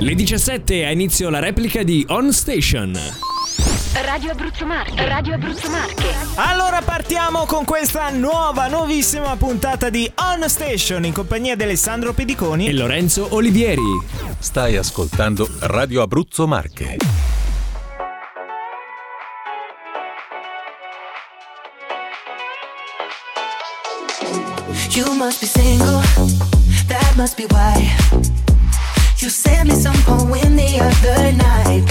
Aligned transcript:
Le 0.00 0.14
17 0.14 0.86
a 0.86 0.92
inizio 0.92 1.28
la 1.28 1.40
replica 1.40 1.82
di 1.82 2.04
On 2.10 2.32
Station. 2.32 2.96
Radio 3.94 4.30
Abruzzo 4.30 4.64
Marche, 4.64 5.08
Radio 5.08 5.34
Abruzzo 5.34 5.68
Marche. 5.70 6.14
Allora 6.36 6.82
partiamo 6.82 7.46
con 7.46 7.64
questa 7.64 8.08
nuova, 8.10 8.68
nuovissima 8.68 9.34
puntata 9.36 9.90
di 9.90 10.08
On 10.14 10.48
Station 10.48 11.04
in 11.04 11.12
compagnia 11.12 11.56
di 11.56 11.64
Alessandro 11.64 12.12
Pediconi 12.12 12.68
e 12.68 12.74
Lorenzo 12.74 13.34
Olivieri. 13.34 13.82
Stai 14.38 14.76
ascoltando 14.76 15.48
Radio 15.62 16.02
Abruzzo 16.02 16.46
Marche. 16.46 16.96
You 24.90 25.12
must 25.14 25.40
be 25.40 25.46
single, 25.46 26.00
that 26.86 27.16
must 27.16 27.36
be 27.36 27.46
why. 27.50 28.17
You 29.20 29.30
sent 29.30 29.68
me 29.68 29.74
some 29.74 29.96
poem 30.04 30.54
the 30.54 30.78
other 30.78 31.32
night. 31.32 31.82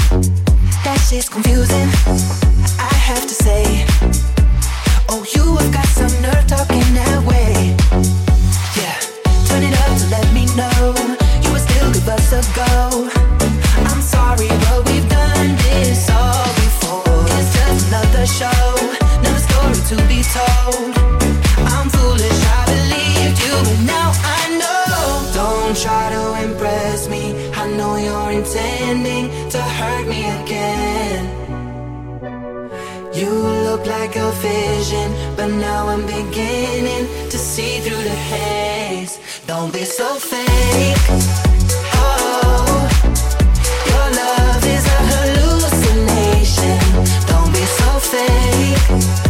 That 0.86 0.98
shit's 1.10 1.28
confusing, 1.28 1.90
I 2.80 2.94
have 2.96 3.22
to 3.28 3.36
say. 3.36 3.84
Oh, 5.10 5.26
you 5.36 5.58
have 5.58 5.74
got 5.74 5.86
some 5.88 6.14
nerve 6.22 6.48
talking 6.48 6.88
that 6.96 7.20
way. 7.28 7.76
Yeah, 8.80 8.96
turn 9.44 9.64
it 9.64 9.76
up 9.76 9.98
to 10.00 10.08
let 10.08 10.32
me 10.32 10.46
know 10.56 10.96
you 11.44 11.52
would 11.52 11.68
still 11.68 11.92
give 11.92 12.08
us 12.08 12.32
a 12.32 12.40
go. 12.56 13.12
I'm 13.92 14.02
sorry, 14.02 14.48
but 14.48 14.88
we've 14.88 15.10
done 15.10 15.58
this 15.68 16.10
all 16.10 16.48
before. 16.56 17.28
It's 17.36 17.52
just 17.52 17.88
another 17.88 18.26
show, 18.26 18.72
another 19.20 19.44
story 19.44 19.76
to 19.92 19.96
be 20.08 20.24
told. 20.24 21.17
Try 25.82 26.10
to 26.10 26.44
impress 26.44 27.08
me. 27.08 27.52
I 27.54 27.70
know 27.78 27.96
you're 27.98 28.32
intending 28.32 29.30
to 29.52 29.62
hurt 29.62 30.08
me 30.08 30.22
again. 30.40 31.24
You 33.14 33.30
look 33.68 33.86
like 33.86 34.16
a 34.16 34.32
vision, 34.32 35.12
but 35.36 35.48
now 35.48 35.88
I'm 35.88 36.06
beginning 36.06 37.06
to 37.30 37.38
see 37.38 37.80
through 37.80 38.04
the 38.12 38.20
haze. 38.32 39.20
Don't 39.46 39.72
be 39.72 39.84
so 39.84 40.16
fake. 40.16 40.98
Oh, 41.94 42.90
your 43.92 44.08
love 44.24 44.64
is 44.76 44.86
a 44.98 45.00
hallucination. 45.12 46.78
Don't 47.28 47.52
be 47.54 47.66
so 47.80 47.90
fake. 48.12 49.27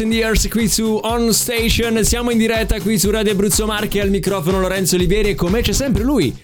Years 0.00 0.02
and 0.02 0.12
Years 0.12 0.48
qui 0.48 0.68
su 0.68 0.98
On 1.02 1.32
Station. 1.32 2.02
Siamo 2.04 2.30
in 2.30 2.38
diretta 2.38 2.80
qui 2.80 2.98
su 2.98 3.10
Radio 3.10 3.32
Abruzzo 3.32 3.66
Marche 3.66 4.00
al 4.00 4.08
microfono 4.08 4.58
Lorenzo 4.60 4.94
Olivieri 4.94 5.30
e 5.30 5.34
con 5.34 5.50
me 5.50 5.60
c'è 5.60 5.72
sempre 5.72 6.02
lui. 6.02 6.34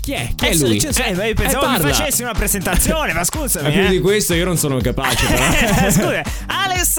Chi 0.00 0.12
è? 0.12 0.28
Chi 0.34 0.46
è 0.46 0.50
Eh, 0.50 0.56
lui? 0.56 0.80
cioè, 0.80 0.92
cioè, 0.92 1.14
Eh, 1.28 1.34
pensavo 1.34 1.66
eh, 1.66 1.68
mi 1.70 1.78
facessi 1.92 2.22
una 2.22 2.32
presentazione, 2.32 3.12
ma 3.12 3.22
scusami. 3.24 3.66
Ma 3.68 3.72
più 3.72 3.82
eh. 3.84 3.88
di 3.90 4.00
questo 4.00 4.34
io 4.34 4.44
non 4.44 4.56
sono 4.56 4.78
capace 4.78 5.26
però. 5.28 5.90
Scusa, 5.90 6.22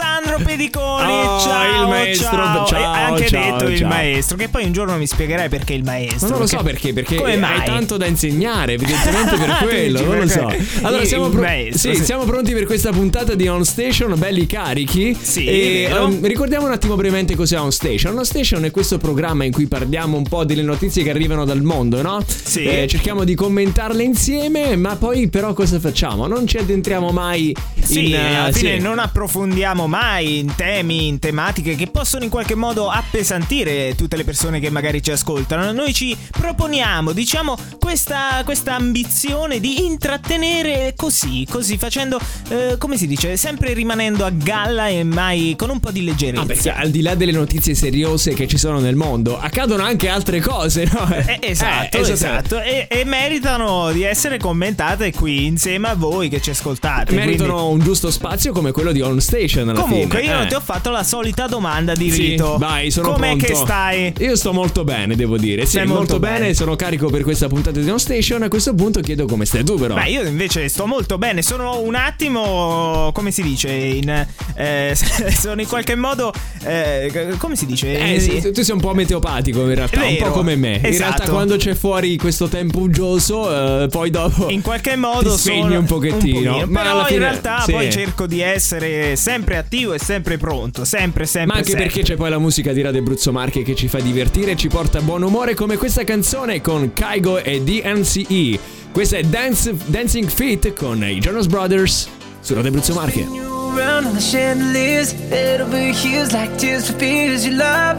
Alessandro 0.03 0.39
Pediconi, 0.45 1.11
Oh, 1.11 1.39
ciao, 1.41 1.83
il 1.83 1.87
maestro, 1.89 2.29
ciao. 2.31 2.65
ciao, 2.65 2.79
E 2.79 2.97
anche 2.99 3.27
ciao, 3.27 3.51
detto 3.57 3.69
il 3.69 3.77
ciao. 3.79 3.87
maestro, 3.89 4.37
che 4.37 4.47
poi 4.47 4.63
un 4.63 4.71
giorno 4.71 4.95
mi 4.97 5.05
spiegherai 5.05 5.49
perché 5.49 5.73
il 5.73 5.83
maestro. 5.83 6.19
Ma 6.21 6.29
non 6.29 6.39
lo 6.39 6.47
so 6.47 6.63
perché, 6.63 6.93
perché 6.93 7.15
Come 7.17 7.35
mai? 7.35 7.59
hai 7.59 7.65
tanto 7.65 7.97
da 7.97 8.05
insegnare, 8.05 8.73
evidentemente 8.73 9.35
per 9.35 9.57
quello, 9.67 10.03
non 10.05 10.19
lo 10.19 10.27
so. 10.29 10.45
perché? 10.45 10.65
Allora 10.83 11.01
Il- 11.01 11.07
siamo, 11.07 11.25
il 11.25 11.31
pro- 11.31 11.41
maestro, 11.41 11.91
sì, 11.91 11.97
sì. 11.99 12.05
siamo 12.05 12.23
pronti 12.23 12.53
per 12.53 12.65
questa 12.65 12.91
puntata 12.91 13.35
di 13.35 13.47
On 13.49 13.65
Station, 13.65 14.13
belli 14.17 14.45
carichi. 14.47 15.17
Sì, 15.19 15.45
e 15.45 15.89
ehm, 15.91 16.25
ricordiamo 16.25 16.65
un 16.65 16.71
attimo 16.71 16.95
brevemente 16.95 17.35
cos'è 17.35 17.59
On 17.59 17.71
Station. 17.73 18.17
On 18.17 18.23
Station 18.25 18.63
è 18.63 18.71
questo 18.71 18.97
programma 18.97 19.43
in 19.43 19.51
cui 19.51 19.67
parliamo 19.67 20.15
un 20.15 20.23
po' 20.23 20.45
delle 20.45 20.61
notizie 20.63 21.03
che 21.03 21.09
arrivano 21.09 21.43
dal 21.43 21.61
mondo, 21.61 22.01
no? 22.01 22.23
Sì. 22.25 22.63
Eh, 22.63 22.87
cerchiamo 22.87 23.25
di 23.25 23.35
commentarle 23.35 24.01
insieme, 24.03 24.77
ma 24.77 24.95
poi 24.95 25.27
però 25.29 25.51
cosa 25.53 25.77
facciamo? 25.79 26.25
Non 26.27 26.47
ci 26.47 26.57
addentriamo 26.57 27.09
mai 27.11 27.53
Sì, 27.81 28.07
in 28.09 28.15
eh, 28.15 28.35
alla 28.35 28.51
fine 28.53 28.77
sì. 28.77 28.81
non 28.81 28.99
approfondiamo 28.99 29.87
mai 29.89 30.37
in 30.37 30.53
temi, 30.55 31.07
in 31.07 31.19
tematiche 31.19 31.75
che 31.75 31.87
possono 31.87 32.23
in 32.23 32.29
qualche 32.29 32.55
modo 32.55 32.89
appesantire 32.89 33.95
tutte 33.95 34.15
le 34.15 34.23
persone 34.23 34.59
che 34.59 34.69
magari 34.69 35.01
ci 35.01 35.11
ascoltano. 35.11 35.71
Noi 35.71 35.93
ci 35.93 36.15
proponiamo, 36.31 37.11
diciamo, 37.11 37.57
questa, 37.79 38.41
questa 38.45 38.75
ambizione 38.75 39.59
di 39.59 39.85
intrattenere 39.85 40.93
così, 40.95 41.45
così 41.49 41.77
facendo, 41.77 42.19
eh, 42.49 42.75
come 42.77 42.97
si 42.97 43.07
dice, 43.07 43.35
sempre 43.35 43.73
rimanendo 43.73 44.25
a 44.25 44.29
galla 44.29 44.87
e 44.87 45.03
mai 45.03 45.55
con 45.57 45.69
un 45.69 45.79
po' 45.79 45.91
di 45.91 46.03
leggerezza. 46.03 46.41
Ah, 46.41 46.45
perché 46.45 46.71
al 46.71 46.89
di 46.91 47.01
là 47.01 47.15
delle 47.15 47.31
notizie 47.31 47.73
seriose 47.73 48.33
che 48.33 48.47
ci 48.47 48.57
sono 48.57 48.79
nel 48.79 48.95
mondo, 48.95 49.39
accadono 49.39 49.83
anche 49.83 50.07
altre 50.07 50.39
cose, 50.39 50.87
no? 50.91 51.09
Eh, 51.09 51.39
esatto, 51.41 51.97
Eh, 51.97 52.11
esatto. 52.11 52.61
E, 52.61 52.87
e 52.89 53.03
meritano 53.05 53.91
di 53.91 54.03
essere 54.03 54.37
commentate 54.37 55.11
qui 55.11 55.45
insieme 55.45 55.87
a 55.87 55.95
voi 55.95 56.29
che 56.29 56.41
ci 56.41 56.51
ascoltate. 56.51 57.13
Meritano 57.15 57.53
quindi- 57.55 57.73
un 57.73 57.79
giusto 57.79 58.11
spazio 58.11 58.51
come 58.51 58.71
quello 58.71 58.91
di 58.91 59.01
On 59.01 59.19
Station 59.19 59.68
alla 59.71 59.79
Comunque, 59.81 60.19
fine. 60.19 60.31
io 60.33 60.41
Eh. 60.41 60.47
ti 60.47 60.53
ho 60.55 60.59
fatto 60.61 60.89
la 60.89 61.03
solita 61.03 61.47
domanda 61.47 61.93
di 61.93 62.09
Sì, 62.11 62.21
rito. 62.29 62.57
vai, 62.57 62.91
sono 62.91 63.11
Com'è 63.11 63.27
pronto. 63.35 63.45
che 63.45 63.55
stai? 63.55 64.13
Io 64.19 64.35
sto 64.35 64.53
molto 64.53 64.83
bene, 64.83 65.15
devo 65.15 65.37
dire. 65.37 65.63
Sì, 65.63 65.71
Stai 65.71 65.85
molto, 65.85 65.99
molto 66.13 66.19
bene. 66.19 66.39
bene. 66.39 66.53
sono 66.53 66.75
carico 66.75 67.09
per 67.09 67.23
questa 67.23 67.47
puntata 67.47 67.79
di 67.79 67.89
On 67.89 67.99
Station. 67.99 68.43
A 68.43 68.47
questo 68.49 68.73
punto 68.73 68.99
chiedo 69.01 69.25
come 69.25 69.45
stai 69.45 69.63
tu, 69.63 69.75
però. 69.75 69.95
Beh, 69.95 70.09
io 70.09 70.23
invece 70.23 70.67
sto 70.69 70.85
molto 70.85 71.17
bene. 71.17 71.41
Sono 71.41 71.79
un 71.81 71.95
attimo, 71.95 73.11
come 73.13 73.31
si 73.31 73.41
dice? 73.41 73.69
In, 73.71 74.25
eh, 74.55 74.95
sono 75.39 75.61
in 75.61 75.67
qualche 75.67 75.95
modo, 75.95 76.33
eh, 76.63 77.11
come 77.37 77.55
si 77.55 77.65
dice? 77.65 78.13
Eh 78.15 78.19
sì, 78.19 78.51
tu- 78.51 78.61
sei 78.61 78.75
un 78.75 78.81
po' 78.81 78.93
meteopatico 78.93 79.61
in 79.67 79.75
realtà, 79.75 80.03
un 80.03 80.13
Vero, 80.13 80.25
po' 80.25 80.31
come 80.31 80.55
me. 80.55 80.75
In 80.77 80.85
esatto. 80.85 81.09
realtà 81.15 81.29
quando 81.31 81.57
c'è 81.57 81.73
fuori 81.75 82.17
questo 82.17 82.47
tempo 82.47 82.79
uggioso, 82.79 83.83
eh, 83.83 83.87
poi 83.87 84.09
dopo 84.09 84.49
In 84.49 84.61
qualche 84.61 84.95
modo 84.95 85.33
ti 85.35 85.39
sono 85.39 85.77
un 85.79 85.85
pochettino. 85.85 86.51
pochino, 86.51 86.65
ma 86.67 86.81
però 86.81 86.91
alla 86.95 87.05
fine 87.05 87.15
in 87.17 87.21
realtà 87.23 87.59
sì. 87.61 87.71
poi 87.71 87.91
cerco 87.91 88.25
di 88.27 88.41
essere 88.41 89.15
sempre 89.15 89.57
attivo 89.59 89.93
e 89.93 89.99
sempre 89.99 90.37
pronto, 90.37 90.85
sempre, 90.85 91.25
sempre. 91.25 91.51
Ma 91.51 91.53
anche 91.59 91.69
sempre. 91.69 91.85
perché 91.87 92.03
c'è 92.03 92.15
poi 92.15 92.29
la 92.29 92.39
musica 92.39 92.73
di 92.73 92.81
Radio 92.81 92.99
Abruzzo 92.99 93.31
Marche 93.31 93.63
che 93.63 93.75
ci 93.75 93.87
fa 93.87 93.99
divertire 93.99 94.51
e 94.51 94.55
ci 94.55 94.67
porta 94.67 94.99
a 94.99 95.01
buon 95.01 95.21
umore 95.21 95.53
come 95.53 95.77
questa 95.77 96.03
canzone 96.03 96.61
con 96.61 96.93
Kaigo 96.93 97.43
e 97.43 97.61
DNCE. 97.61 98.59
Questa 98.91 99.17
è 99.17 99.23
Dance, 99.23 99.75
Dancing 99.85 100.27
Feet 100.27 100.73
con 100.73 101.03
i 101.03 101.19
Jonas 101.19 101.47
Brothers 101.47 102.07
su 102.39 102.53
Radio 102.53 102.69
Abruzzo 102.69 102.93
Marche. 102.93 103.49
around 103.79 104.07
on 104.07 104.15
the 104.15 104.21
chandeliers, 104.21 105.11
head 105.11 105.61
over 105.61 105.77
heels 105.93 106.33
like 106.33 106.57
tears 106.57 106.89
for 106.89 106.97
fears 106.97 107.45
you 107.45 107.53
love. 107.53 107.97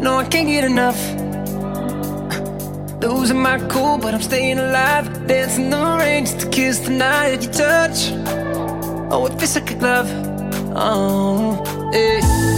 No, 0.00 0.18
I 0.18 0.26
can't 0.28 0.48
get 0.48 0.64
enough. 0.64 0.98
Losing 3.02 3.40
my 3.40 3.58
cool, 3.68 3.98
but 3.98 4.14
I'm 4.14 4.22
staying 4.22 4.58
alive. 4.58 5.26
Dancing 5.26 5.64
in 5.64 5.70
the 5.70 5.96
rain 5.98 6.24
just 6.26 6.40
to 6.40 6.48
kiss 6.48 6.78
the 6.80 6.90
night 6.90 7.42
you 7.42 7.50
touch. 7.50 8.10
Oh, 9.10 9.26
it 9.26 9.38
feels 9.38 9.54
like 9.56 9.70
a 9.70 9.74
glove. 9.74 10.19
Oh. 10.82 11.62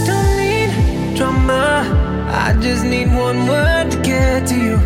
Don't 0.07 0.37
need 0.37 1.17
drama. 1.17 1.83
I 2.31 2.55
just 2.61 2.85
need 2.85 3.07
one 3.13 3.47
word 3.47 3.91
to 3.91 4.01
get 4.01 4.47
to 4.47 4.55
you. 4.55 4.77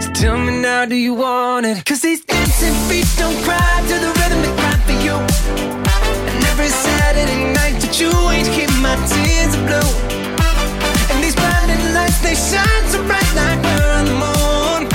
So 0.00 0.12
tell 0.12 0.38
me 0.38 0.62
now, 0.62 0.84
do 0.84 0.94
you 0.94 1.14
want 1.14 1.66
it? 1.66 1.84
Cause 1.84 2.00
these 2.00 2.24
dancing 2.24 2.72
feet 2.88 3.04
don't 3.18 3.36
cry 3.42 3.82
to 3.88 3.94
the 3.98 4.10
rhythm 4.14 4.40
they 4.42 4.54
for 4.86 4.98
you. 5.02 5.16
And 6.30 6.44
every 6.52 6.68
Saturday 6.68 7.52
night 7.52 7.82
that 7.82 7.98
you 7.98 8.12
ain't 8.30 8.46
keep 8.54 8.70
my 8.78 8.94
tears 9.10 9.56
are 9.58 9.66
blue. 9.66 9.90
And 11.10 11.18
these 11.24 11.34
blinding 11.34 11.82
lights, 11.94 12.20
they 12.22 12.36
shine 12.36 12.84
so 12.94 13.02
bright 13.08 13.30
like 13.34 13.58
we're 13.66 13.90
on 13.98 14.04
the 14.04 14.16
moon. 14.22 14.88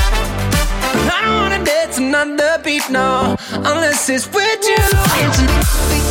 I 1.12 1.20
don't 1.26 1.36
wanna 1.36 1.66
dance 1.66 1.98
another 1.98 2.62
beat, 2.64 2.90
no, 2.90 3.36
unless 3.52 4.08
it's 4.08 4.26
with 4.32 4.64
you. 4.64 6.03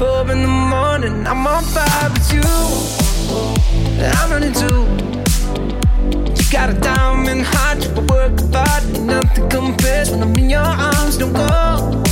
Four 0.00 0.30
in 0.32 0.40
the 0.40 0.48
morning, 0.48 1.26
I'm 1.26 1.46
on 1.46 1.62
fire 1.62 2.10
with 2.10 2.32
you. 2.32 2.40
I'm 4.02 4.30
running 4.30 4.54
too. 4.54 5.29
Got 6.50 6.70
a 6.70 6.80
diamond 6.80 7.42
heart, 7.42 7.78
you 7.84 8.02
work 8.06 8.32
and 8.40 9.06
Nothing 9.06 9.48
compares 9.48 10.10
when 10.10 10.20
I'm 10.20 10.34
in 10.34 10.50
your 10.50 10.58
arms. 10.60 11.16
Don't 11.16 11.32
go, 11.32 12.02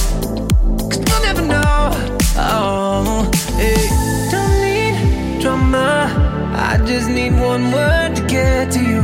cause 0.88 1.02
you'll 1.08 1.22
never 1.22 1.42
know. 1.42 1.90
Oh, 2.36 3.28
hey. 3.56 3.88
Don't 4.30 4.52
need 4.62 5.42
drama. 5.42 6.54
I 6.54 6.78
just 6.86 7.10
need 7.10 7.32
one 7.32 7.72
word 7.72 8.14
to 8.14 8.22
get 8.28 8.70
to 8.74 8.80
you. 8.80 9.02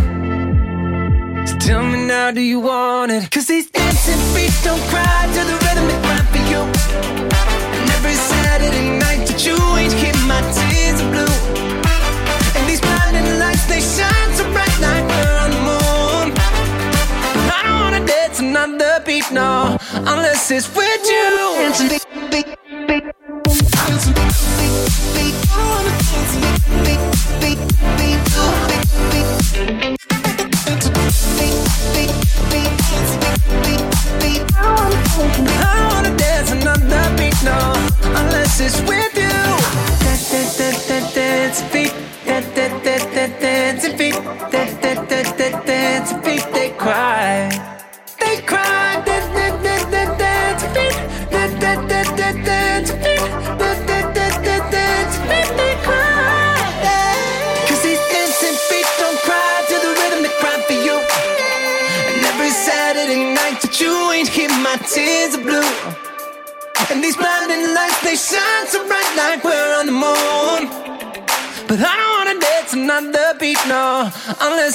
So 1.48 1.58
tell 1.58 1.82
me 1.82 2.06
now, 2.06 2.30
do 2.30 2.40
you 2.40 2.60
want 2.60 3.10
it? 3.10 3.28
Cause 3.28 3.48
these 3.48 3.68
dancing 3.68 4.20
feet 4.34 4.54
don't 4.62 4.80
cry 4.82 5.26
to 5.34 5.42
the 5.50 5.56
rhythm 5.64 5.88
they 5.88 6.00
cry 6.06 6.22
for 6.30 6.42
you. 6.48 6.62
And 7.74 7.90
every 7.90 8.14
Saturday 8.14 8.98
night 9.00 9.26
that 9.26 9.44
you 9.44 9.56
ain't 9.78 9.94
keep 9.94 10.14
my 10.28 10.40
tears 10.54 11.02
blue. 11.10 11.73
No, 19.30 19.76
unless 19.92 20.50
it's 20.50 20.68
with 20.74 21.04
you. 21.06 22.23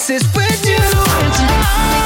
Beat, 0.10 0.24
beat, 0.24 0.64
beat. 0.66 2.00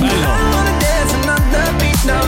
I 0.00 0.08
don't 0.24 0.44
wanna 0.52 0.74
dance 0.80 1.12
another 1.20 1.66
beat, 1.78 2.00
no, 2.06 2.18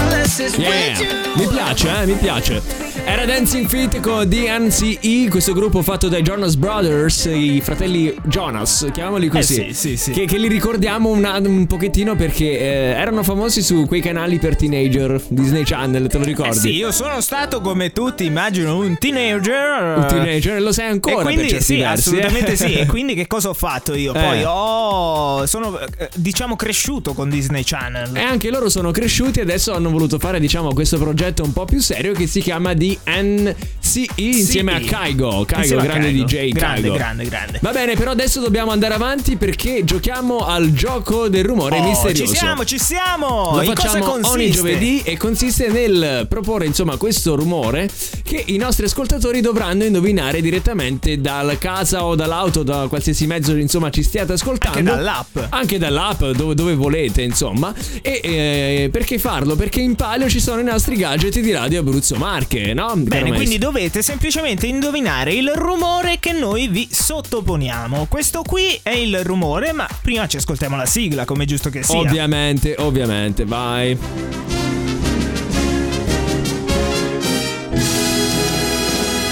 unless 0.00 0.38
it's 0.40 0.56
with 0.56 0.66
Yeah, 0.66 1.00
you. 1.00 1.36
mi 1.36 1.46
piace, 1.48 1.88
eh, 1.88 2.06
mi 2.06 2.14
piace. 2.14 2.79
Era 3.20 3.34
Dancing 3.34 3.66
Feet 3.66 4.00
con 4.00 4.26
DNCE, 4.26 5.28
questo 5.28 5.52
gruppo 5.52 5.82
fatto 5.82 6.08
dai 6.08 6.22
Jonas 6.22 6.56
Brothers, 6.56 7.26
i 7.26 7.60
fratelli 7.62 8.14
Jonas, 8.24 8.88
chiamiamoli 8.90 9.28
così. 9.28 9.56
Eh 9.56 9.74
sì, 9.74 9.88
sì, 9.90 9.96
sì. 9.98 10.10
Che, 10.12 10.24
che 10.24 10.38
li 10.38 10.48
ricordiamo 10.48 11.10
un, 11.10 11.30
un 11.44 11.66
pochettino 11.66 12.16
perché 12.16 12.58
eh, 12.58 12.64
erano 12.96 13.22
famosi 13.22 13.60
su 13.60 13.84
quei 13.86 14.00
canali 14.00 14.38
per 14.38 14.56
teenager, 14.56 15.20
Disney 15.28 15.64
Channel, 15.64 16.06
te 16.08 16.16
lo 16.16 16.24
Eh 16.24 16.28
ricordi? 16.28 16.58
sì, 16.60 16.74
io 16.76 16.92
sono 16.92 17.20
stato 17.20 17.60
come 17.60 17.92
tutti, 17.92 18.24
immagino, 18.24 18.78
un 18.78 18.96
teenager. 18.96 19.98
Un 19.98 20.06
teenager, 20.08 20.62
lo 20.62 20.72
sei 20.72 20.88
ancora 20.88 21.20
E 21.20 21.34
quindi 21.34 21.52
per 21.52 21.62
sì, 21.62 21.76
versi, 21.76 22.08
assolutamente 22.08 22.52
eh. 22.52 22.56
sì. 22.56 22.72
E 22.72 22.86
quindi 22.88 23.12
che 23.12 23.26
cosa 23.26 23.50
ho 23.50 23.54
fatto 23.54 23.94
io? 23.94 24.14
Eh. 24.14 24.18
Poi 24.18 24.42
ho. 24.46 25.44
Sono 25.44 25.78
eh, 25.78 26.08
diciamo 26.14 26.56
cresciuto 26.56 27.12
con 27.12 27.28
Disney 27.28 27.64
Channel. 27.64 28.16
E 28.16 28.22
anche 28.22 28.48
loro 28.48 28.70
sono 28.70 28.90
cresciuti 28.92 29.40
e 29.40 29.42
adesso 29.42 29.74
hanno 29.74 29.90
voluto 29.90 30.18
fare, 30.18 30.40
diciamo, 30.40 30.72
questo 30.72 30.96
progetto 30.96 31.42
un 31.42 31.52
po' 31.52 31.66
più 31.66 31.80
serio 31.80 32.14
che 32.14 32.26
si 32.26 32.40
chiama 32.40 32.72
DNCE 33.10 34.06
insieme 34.16 34.74
a 34.74 34.80
Kaigo. 34.80 35.44
Kaigo, 35.44 35.80
grande 35.80 36.12
Kaigo. 36.12 36.24
DJ. 36.24 36.50
Grande, 36.52 36.80
Kaigo. 36.80 36.96
grande, 36.96 37.24
grande. 37.24 37.58
Va 37.60 37.72
bene, 37.72 37.96
però 37.96 38.12
adesso 38.12 38.40
dobbiamo 38.40 38.70
andare 38.70 38.94
avanti 38.94 39.36
perché 39.36 39.82
giochiamo 39.84 40.38
al 40.46 40.72
gioco 40.72 41.28
del 41.28 41.44
rumore 41.44 41.78
Oh, 41.78 41.82
misterioso. 41.88 42.32
Ci 42.32 42.38
siamo, 42.38 42.64
ci 42.64 42.78
siamo! 42.78 43.50
Lo 43.54 43.62
In 43.62 43.74
facciamo 43.74 44.18
ogni 44.28 44.50
giovedì 44.50 45.02
e 45.04 45.16
consiste 45.16 45.68
nel 45.68 46.26
proporre 46.28 46.66
insomma 46.66 46.96
questo 46.96 47.34
rumore 47.34 47.88
che 48.22 48.42
i 48.46 48.56
nostri 48.56 48.84
ascoltatori 48.84 49.40
dovranno 49.40 49.84
indovinare 49.84 50.40
direttamente 50.40 51.20
dalla 51.20 51.58
casa 51.58 52.04
o 52.04 52.14
dall'auto, 52.14 52.62
da 52.62 52.86
qualsiasi 52.88 53.26
mezzo 53.26 53.56
insomma 53.56 53.90
ci 53.90 54.02
stiate 54.02 54.34
ascoltando. 54.34 54.78
Anche 54.78 54.90
dall'app. 54.90 55.38
Anche 55.48 55.78
dall'app, 55.78 56.24
dove, 56.24 56.54
dove 56.54 56.74
volete 56.74 57.22
insomma. 57.22 57.74
E 58.02 58.20
eh, 58.22 58.88
perché 58.92 59.18
farlo? 59.18 59.56
Perché 59.56 59.80
in 59.80 59.94
palio 59.96 60.28
ci 60.28 60.40
sono 60.40 60.60
i 60.60 60.64
nostri 60.64 60.96
gadget 60.96 61.40
di 61.40 61.50
Radio 61.50 61.80
Abruzzo 61.80 62.16
Marche, 62.16 62.72
no? 62.74 62.92
Bene, 63.08 63.20
maestro? 63.22 63.36
quindi 63.36 63.58
dovete 63.58 64.02
semplicemente 64.02 64.66
indovinare 64.66 65.32
il 65.34 65.50
rumore 65.54 66.18
che 66.20 66.32
noi 66.32 66.68
vi 66.68 66.88
sottoponiamo. 66.90 68.06
Questo 68.08 68.42
qui 68.42 68.78
è 68.82 68.90
il 68.90 69.22
rumore, 69.24 69.72
ma 69.72 69.88
prima 70.02 70.26
ci 70.26 70.36
ascoltiamo 70.36 70.76
la 70.76 70.86
sigla, 70.86 71.24
come 71.24 71.44
è 71.44 71.46
giusto 71.46 71.70
che 71.70 71.82
sia. 71.82 71.98
Ovviamente, 71.98 72.74
ovviamente, 72.78 73.44
vai. 73.44 73.96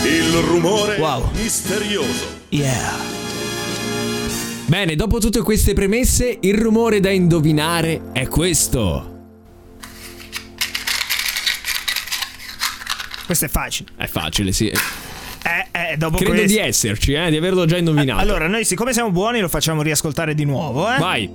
Il 0.04 0.32
rumore 0.46 0.96
Wow. 0.98 1.30
misterioso. 1.34 2.26
Yeah. 2.50 2.96
Bene, 4.66 4.96
dopo 4.96 5.18
tutte 5.18 5.40
queste 5.42 5.72
premesse, 5.72 6.38
il 6.40 6.54
rumore 6.54 7.00
da 7.00 7.10
indovinare 7.10 8.10
è 8.12 8.26
questo. 8.28 9.16
Questo 13.28 13.44
è 13.44 13.48
facile. 13.48 13.90
È 13.94 14.06
facile, 14.06 14.52
sì. 14.52 14.68
Eh, 14.68 15.92
eh, 15.92 15.96
dopo 15.98 16.16
Credo 16.16 16.32
questo... 16.32 16.48
di 16.48 16.58
esserci, 16.58 17.12
eh, 17.12 17.28
di 17.28 17.36
averlo 17.36 17.66
già 17.66 17.76
indovinato. 17.76 18.22
Allora, 18.22 18.46
noi 18.46 18.64
siccome 18.64 18.94
siamo 18.94 19.10
buoni 19.10 19.40
lo 19.40 19.48
facciamo 19.48 19.82
riascoltare 19.82 20.34
di 20.34 20.46
nuovo, 20.46 20.90
eh? 20.90 20.98
vai. 20.98 21.30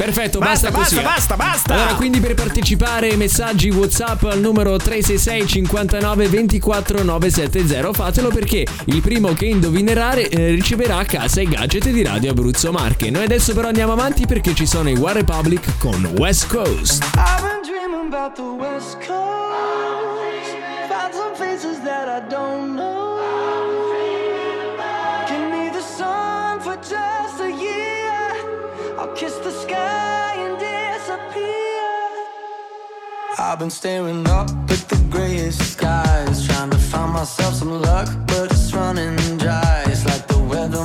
Perfetto, 0.00 0.38
Basta, 0.38 0.70
basta, 0.70 0.94
così. 0.94 1.02
basta, 1.02 1.36
basta, 1.36 1.36
basta. 1.36 1.74
Allora, 1.74 1.94
quindi 1.96 2.20
per 2.20 2.32
partecipare 2.32 3.16
messaggi 3.16 3.68
WhatsApp 3.68 4.22
al 4.22 4.40
numero 4.40 4.78
366 4.78 5.46
59 5.46 6.26
24 6.26 7.02
970 7.02 7.92
fatelo 7.92 8.28
perché 8.30 8.64
il 8.86 9.00
primo 9.02 9.34
che 9.34 9.44
indovinerà 9.44 10.14
eh, 10.14 10.52
riceverà 10.52 10.96
a 10.96 11.04
casa 11.04 11.42
i 11.42 11.48
gadget 11.48 11.90
di 11.90 12.02
Radio 12.02 12.30
Abruzzo 12.30 12.72
Marche. 12.72 13.10
Noi 13.10 13.24
adesso 13.24 13.52
però 13.52 13.68
andiamo 13.68 13.92
avanti 13.92 14.24
perché 14.24 14.54
ci 14.54 14.64
sono 14.64 14.88
i 14.88 14.94
One 14.94 15.12
Republic 15.12 15.76
con 15.78 16.02
West 16.16 16.46
Coast. 16.46 17.04
I've 17.16 17.42
been 17.42 17.60
dreaming 17.62 18.10
about 18.10 18.34
the 18.36 18.40
West 18.40 18.96
Coast. 19.06 20.56
Found 20.88 21.12
some 21.12 21.34
places 21.36 21.78
that 21.84 22.08
I 22.08 22.26
don't 22.26 22.74
know. 22.74 23.18
Give 25.28 25.46
me 25.50 25.68
the 25.70 25.82
sun 25.82 26.58
for 26.60 26.76
just 26.80 27.38
a 27.38 27.50
year. 27.50 27.98
I'll 28.98 29.12
kiss 29.14 29.34
the 29.42 29.50
I've 33.42 33.58
been 33.58 33.70
staring 33.70 34.28
up 34.28 34.50
at 34.70 34.82
the 34.90 35.02
grayest 35.08 35.72
skies, 35.72 36.46
trying 36.46 36.68
to 36.68 36.76
find 36.76 37.14
myself 37.14 37.54
some 37.54 37.80
luck, 37.80 38.06
but 38.26 38.52
it's 38.52 38.70
running 38.74 39.16
dry. 39.38 39.84
It's 39.86 40.04
like 40.04 40.28
the 40.28 40.38
weather 40.38 40.84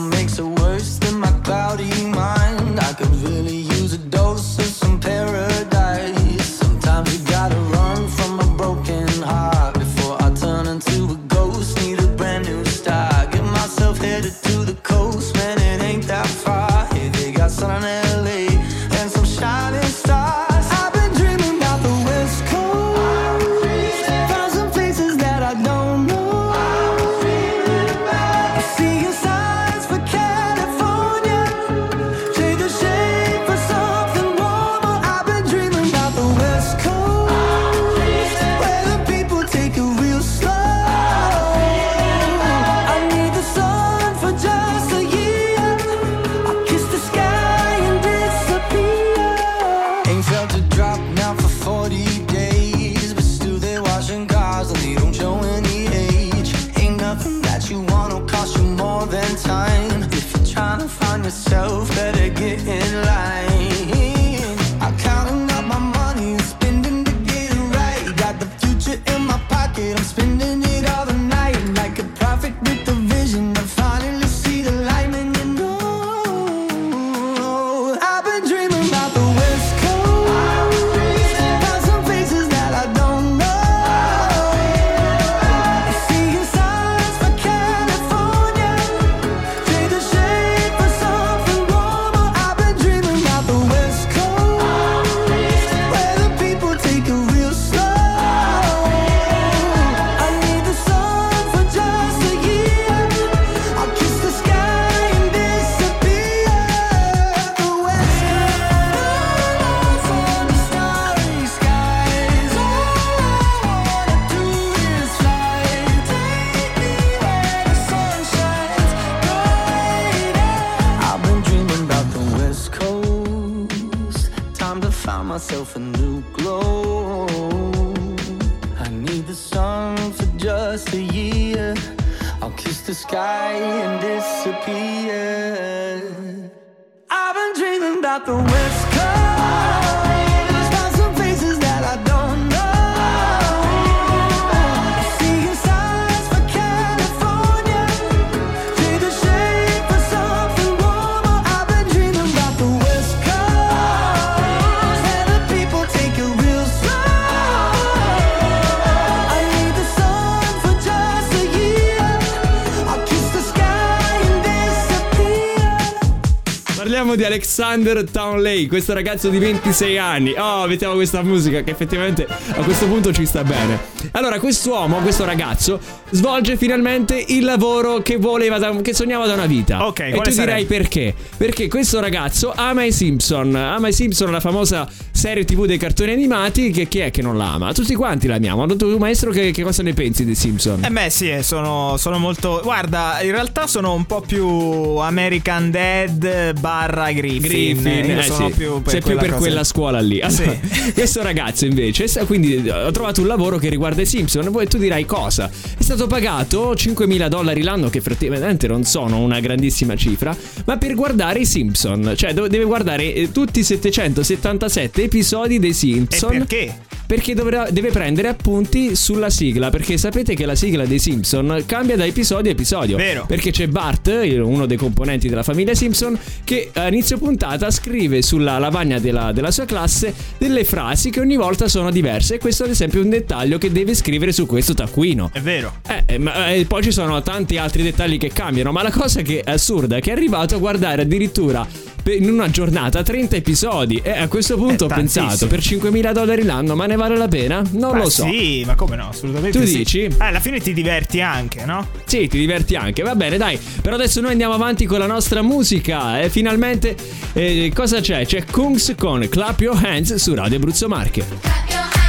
Alexander 167.36 168.10
Townley, 168.10 168.65
questo 168.65 168.94
ragazzo 168.94 169.27
di 169.27 169.39
26 169.39 169.98
anni. 169.98 170.34
Oh, 170.38 170.65
mettiamo 170.68 170.94
questa 170.94 171.22
musica 171.22 171.63
che 171.63 171.72
effettivamente 171.72 172.25
a 172.25 172.63
questo 172.63 172.88
punto 172.88 173.12
ci 173.12 173.25
sta 173.25 173.44
bene. 173.44 173.95
Allora, 174.15 174.39
quest'uomo, 174.39 175.00
questo 175.00 175.25
ragazzo, 175.25 175.77
svolge 176.12 176.55
finalmente 176.55 177.22
il 177.27 177.43
lavoro 177.43 178.01
che 178.01 178.15
voleva, 178.15 178.57
da- 178.57 178.74
che 178.81 178.93
sognava 178.93 179.27
da 179.27 179.34
una 179.34 179.45
vita. 179.45 179.86
Ok, 179.86 180.00
e 180.00 180.10
quale 180.12 180.29
tu 180.29 180.38
dirai 180.38 180.45
sarebbe? 180.63 180.65
perché? 180.77 181.13
Perché 181.36 181.67
questo 181.67 182.00
ragazzo 182.00 182.53
ama 182.55 182.86
i 182.86 182.93
Simpson. 182.93 183.53
Ama 183.55 183.89
i 183.89 183.93
Simpson, 183.93 184.31
la 184.31 184.39
famosa 184.39 184.88
serie 185.12 185.43
TV 185.43 185.65
dei 185.65 185.77
cartoni 185.77 186.12
animati. 186.13 186.72
Che 186.72 186.88
chi 186.88 187.00
è 187.00 187.12
che 187.12 187.22
non 187.22 187.38
la 187.38 187.51
ama? 187.53 187.74
Tutti 187.74 187.93
quanti 187.95 188.27
l'amiamo. 188.27 188.65
Tu, 188.77 188.98
maestro, 188.98 189.31
che, 189.31 189.51
che 189.51 189.63
cosa 189.63 189.84
ne 189.84 189.93
pensi 189.93 190.24
dei 190.24 190.36
Simpson? 190.36 190.84
Eh 190.86 190.89
beh 190.89 191.10
sì, 191.10 191.29
eh, 191.29 191.43
sono, 191.43 191.95
sono 191.98 192.17
molto... 192.17 192.62
Guarda, 192.63 193.19
in 193.22 193.31
realtà 193.31 193.67
sono 193.67 193.93
un 193.93 194.05
po' 194.05 194.22
più 194.22 194.48
American 194.48 195.72
Dad 195.72 196.57
barra 196.60 197.12
Griffin. 197.12 197.41
Griffin, 197.41 198.05
Io 198.05 198.19
eh 198.19 198.24
sono 198.24 198.48
sì. 198.50 198.55
più 198.55 198.81
per 198.81 198.91
sei 198.91 199.00
più 199.01 199.10
quella 199.10 199.22
per 199.22 199.29
cosa. 199.31 199.41
quella 199.41 199.63
scuola 199.65 200.00
lì. 200.00 200.22
Allora, 200.22 200.53
Sì. 200.72 200.91
questo 200.95 201.22
ragazzo 201.22 201.65
invece, 201.65 202.07
sa- 202.07 202.24
quindi 202.25 202.69
ha 202.69 202.89
trovato 202.91 203.19
un 203.19 203.27
lavoro 203.27 203.57
che 203.57 203.67
riguarda 203.69 204.01
i 204.01 204.05
Simpson. 204.06 204.52
Poi 204.52 204.68
tu 204.68 204.78
dirai 204.78 205.06
cosa? 205.06 205.50
È 205.78 205.82
stato 205.84 206.08
pagato 206.08 206.74
5.000 206.74 207.28
dollari 207.28 207.62
l'anno, 207.62 207.90
che 207.90 207.98
effettivamente 207.98 208.68
non 208.68 208.84
sono 208.84 209.20
una 209.20 209.40
grandissima 209.40 209.96
cifra, 209.96 210.36
ma 210.66 210.78
per 210.78 210.96
guardare 210.96 211.40
i 211.40 211.46
Simpson. 211.46 212.14
Cioè, 212.16 212.34
deve 212.34 212.64
guardare 212.64 213.14
eh, 213.14 213.32
tutti 213.32 213.60
i 213.60 213.64
777 213.64 215.04
episodi 215.04 215.60
dei 215.60 215.70
E 215.70 215.74
Simpson. 215.74 216.30
perché? 216.30 216.78
Perché 217.06 217.34
dovrà- 217.34 217.70
deve 217.70 217.92
prendere 217.92 218.28
appunti 218.28 218.96
sulla 218.96 219.30
sigla. 219.30 219.70
Perché 219.70 219.98
sapete 219.98 220.36
che 220.36 220.46
la 220.46 220.56
sigla 220.56 220.86
dei 220.86 221.00
Simpson 221.00 221.64
cambia 221.66 221.96
da 221.96 222.06
episodio 222.06 222.52
a 222.52 222.54
episodio. 222.54 222.98
Vero. 222.98 223.26
Perché 223.26 223.52
c'è 223.52 223.68
Bart, 223.68 224.08
uno 224.08 224.66
dei 224.66 224.78
componenti 224.78 225.30
della 225.30 225.44
famiglia 225.44 225.74
Simpson, 225.74 226.18
che 226.44 226.70
a 226.74 226.88
inizio 226.88 227.18
puntata 227.18 227.70
scrive 227.72 228.22
sulla 228.22 228.58
lavagna 228.58 229.00
della, 229.00 229.32
della 229.32 229.52
sua 229.52 229.66
classe 229.66 230.14
delle 230.38 230.64
frasi 230.64 231.10
che 231.10 231.20
ogni 231.20 231.36
volta 231.36 231.68
sono 231.68 231.92
diverse. 231.92 232.36
E 232.36 232.38
questo, 232.40 232.64
ad 232.64 232.70
esempio, 232.70 233.00
è 233.02 233.04
un 233.04 233.10
dettaglio 233.10 233.58
che 233.58 233.72
deve 233.72 233.94
scrivere 233.94 234.32
su 234.32 234.46
questo 234.46 234.74
taccuino. 234.74 235.30
È 235.32 235.40
vero. 235.42 235.76
Eh, 235.88 236.04
eh, 236.06 236.18
ma 236.18 236.52
eh, 236.54 236.66
poi 236.66 236.84
ci 236.84 236.92
sono 236.92 237.22
tanti 237.22 237.58
altri 237.58 237.84
dettagli 237.84 238.18
che 238.18 238.30
cambiano, 238.30 238.72
ma 238.72 238.82
la 238.82 238.92
cosa 238.92 239.22
che 239.22 239.42
è 239.42 239.52
assurda 239.52 239.98
è 239.98 240.02
che 240.02 240.10
è 240.12 240.14
arrivato 240.14 240.56
a 240.56 240.58
guardare 240.58 241.04
addirittura 241.04 241.68
in 242.14 242.30
una 242.30 242.50
giornata 242.50 243.04
30 243.04 243.36
episodi. 243.36 244.00
E 244.04 244.12
a 244.12 244.28
questo 244.28 244.56
punto 244.56 244.86
ho 244.86 244.90
eh, 244.92 244.94
pensato, 244.94 245.48
per 245.48 245.60
5.000 245.60 246.12
dollari 246.12 246.44
l'anno, 246.44 246.76
ma 246.76 246.86
ne 246.86 246.96
vale 246.96 247.18
la 247.18 247.28
pena? 247.28 247.64
Non 247.72 247.92
ma 247.92 248.04
lo 248.04 248.10
so. 248.10 248.26
Sì, 248.26 248.64
ma 248.66 248.76
come 248.76 248.96
no? 248.96 249.10
Assolutamente. 249.10 249.60
Tu 249.60 249.66
sì. 249.66 249.78
dici? 249.78 250.10
Ah, 250.18 250.28
alla 250.28 250.40
fine 250.40 250.60
ti 250.60 250.74
diverti 250.74 251.22
anche, 251.22 251.66
no? 251.66 251.88
Sì, 252.06 252.28
ti 252.28 252.38
diverti 252.38 252.76
anche. 252.76 253.04
Va 253.04 253.16
bene, 253.16 253.38
dai. 253.38 253.60
Però 253.82 253.96
adesso 253.96 254.22
noi 254.22 254.32
andiamo 254.32 254.54
avanti 254.54 254.86
con 254.86 255.00
la 255.00 255.08
nostra 255.08 255.42
musica. 255.42 256.20
E 256.20 256.26
eh, 256.26 256.30
finalmente, 256.30 256.96
eh, 257.34 257.72
cosa 257.74 258.00
c'è? 258.00 258.26
C'è 258.26 258.46
Kungs 258.46 258.94
con 258.98 259.28
Clap 259.28 259.62
Your 259.62 259.84
Hands 259.84 260.14
su 260.16 260.34
Radio 260.34 260.58
Abruzzo 260.58 260.88
Marche. 260.88 261.26
Clap 261.42 261.70
your 261.70 261.80
hands. 261.80 262.05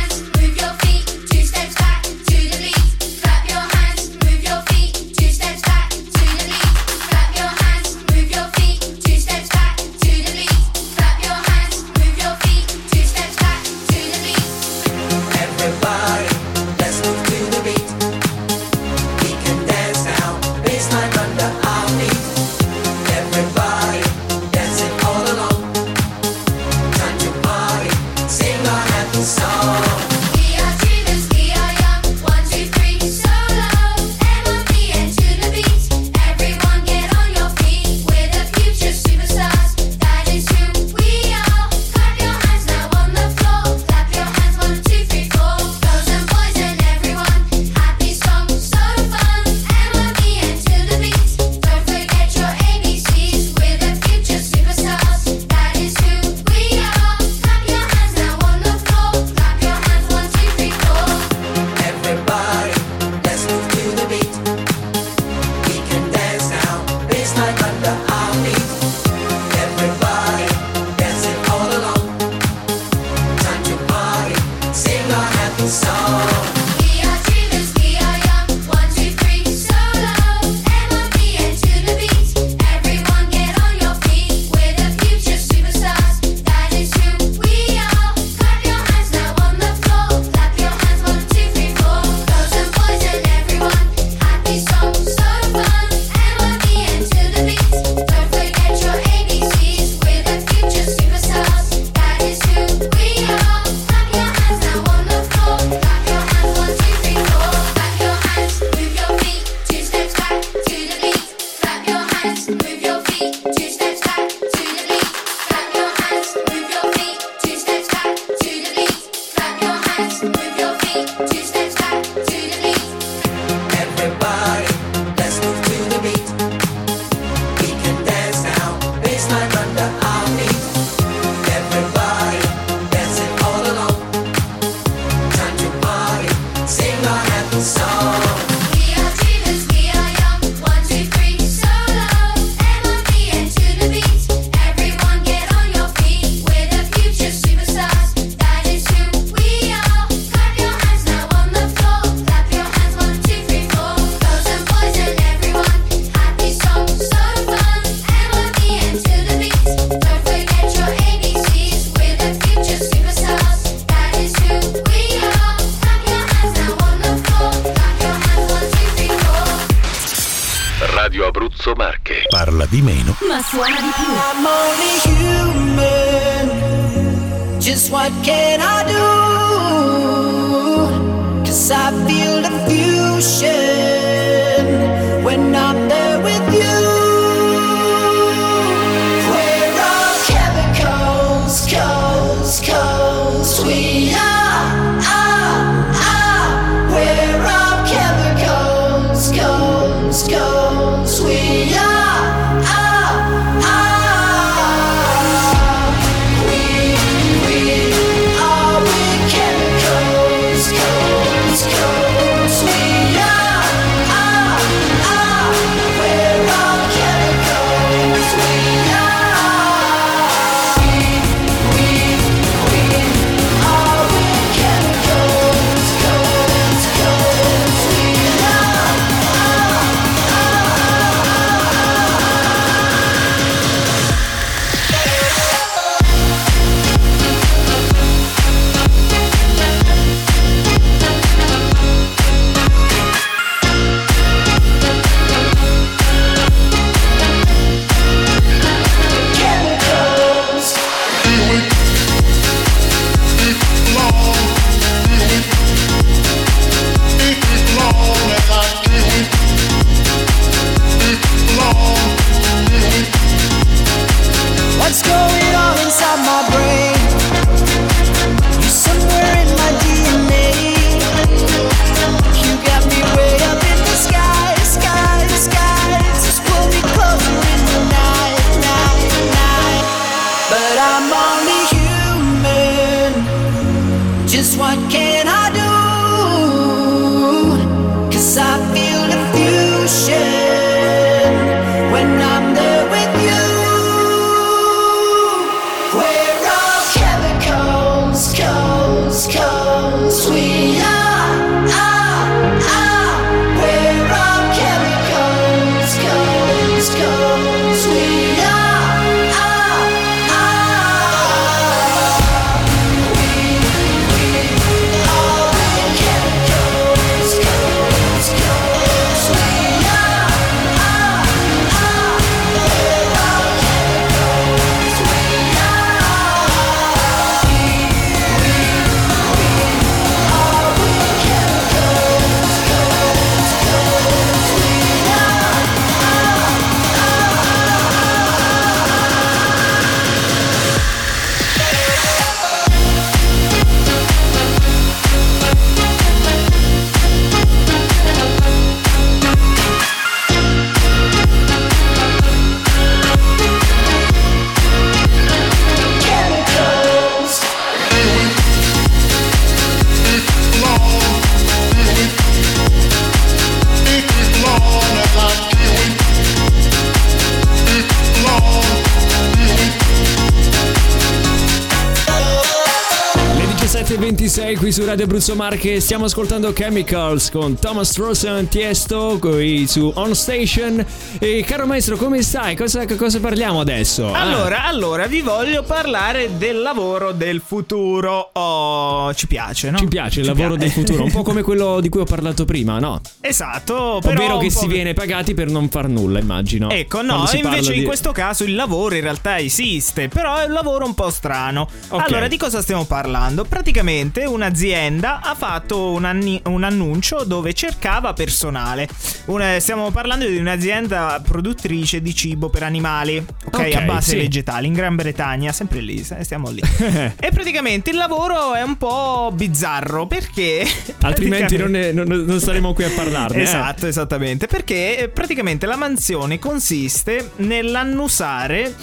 Qui 374.67 374.75
su 374.75 374.85
Radio 374.85 375.05
Abruzzo 375.05 375.37
Marche 375.37 375.79
stiamo 375.79 376.07
ascoltando 376.07 376.52
Chemicals 376.52 377.31
con 377.31 377.57
Thomas 377.57 377.97
Rosen 377.97 378.49
Tiesto 378.49 379.17
qui 379.21 379.65
su 379.69 379.93
On 379.95 380.13
Station 380.13 380.85
e 381.21 381.45
caro 381.47 381.67
maestro 381.67 381.97
come 381.97 382.21
stai? 382.23 382.57
Cosa, 382.57 382.85
cosa 382.97 383.21
parliamo 383.21 383.61
adesso? 383.61 384.13
Ah, 384.13 384.23
Allora, 384.23 384.65
allora, 384.65 385.07
vi 385.07 385.21
voglio 385.21 385.63
parlare 385.63 386.37
del 386.37 386.63
lavoro 386.63 387.13
del 387.13 387.41
futuro. 387.47 388.31
Oh, 388.33 389.15
ci 389.15 389.29
piace, 389.29 389.71
no? 389.71 389.79
ci 389.79 389.87
piace 389.87 390.19
il 390.21 390.26
Ci 390.26 390.33
lavoro 390.35 390.57
piace. 390.57 390.75
del 390.75 390.85
futuro, 390.85 391.05
un 391.05 391.13
po' 391.13 391.23
come 391.23 391.43
quello 391.47 391.79
di 391.81 391.89
cui 391.89 392.00
ho 392.00 392.05
parlato 392.05 392.45
prima, 392.45 392.81
no? 392.81 393.00
Esatto, 393.21 394.00
però 394.02 394.21
Ovvero 394.21 394.39
che 394.39 394.50
si 394.50 394.67
viene 394.67 394.95
pagati 394.95 395.33
per 395.35 395.49
non 395.49 395.69
far 395.69 395.87
nulla, 395.89 396.19
immagino. 396.19 396.71
Ecco, 396.71 397.02
no, 397.02 397.25
invece 397.35 397.73
in 397.75 397.81
di- 397.81 397.87
questo 397.87 398.11
caso 398.11 398.43
il 398.43 398.57
lavoro 398.57 398.97
in 398.97 399.02
realtà 399.02 399.39
esiste, 399.39 400.09
però 400.09 400.39
è 400.39 400.47
un 400.47 400.52
lavoro 400.52 400.87
un 400.87 400.95
po' 400.95 401.11
strano. 401.11 401.69
Ok. 401.89 402.05
Allora, 402.09 402.26
di 402.26 402.37
cosa 402.37 402.61
stiamo 402.63 402.85
parlando? 402.85 403.45
Praticamente 403.45 404.25
un'azienda 404.56 405.21
ha 405.23 405.34
fatto 405.34 405.90
un, 405.90 406.04
anni- 406.06 406.40
un 406.47 406.64
annuncio 406.64 407.25
dove 407.25 407.52
cercava 407.52 408.14
personale. 408.14 408.88
Una- 409.26 409.60
stiamo 409.60 409.90
parlando 409.90 410.26
di 410.26 410.38
un'azienda 410.38 411.21
produttrice 411.26 412.00
di 412.00 412.14
cibo 412.14 412.49
per 412.49 412.62
animali, 412.62 413.19
ok? 413.19 413.54
Ok, 413.58 413.75
a 413.75 413.80
base 413.82 414.10
sì. 414.12 414.16
vegetale, 414.16 414.66
in 414.66 414.73
Gran 414.73 414.95
Bretagna, 414.95 415.52
sempre 415.52 415.80
lì, 415.80 416.04
eh, 416.16 416.25
stiamo 416.25 416.49
lì. 416.50 416.62
e 417.21 417.30
praticamente 417.32 417.90
il 417.90 417.97
lavoro 417.97 418.54
è 418.54 418.62
un 418.62 418.76
po' 418.78 419.30
bizzarro 419.34 420.06
perché... 420.06 420.66
Altrimenti 421.02 421.58
non, 421.58 421.71
ne- 421.73 421.92
non- 421.92 422.06
non 422.08 422.40
staremo 422.40 422.73
qui 422.73 422.84
a 422.84 422.90
parlarne. 422.95 423.36
eh. 423.38 423.42
Esatto, 423.42 423.86
esattamente. 423.86 424.47
Perché 424.47 424.99
eh, 424.99 425.08
praticamente 425.10 425.66
la 425.66 425.76
mansione 425.76 426.38
consiste 426.38 427.32
nell'annusare. 427.36 428.75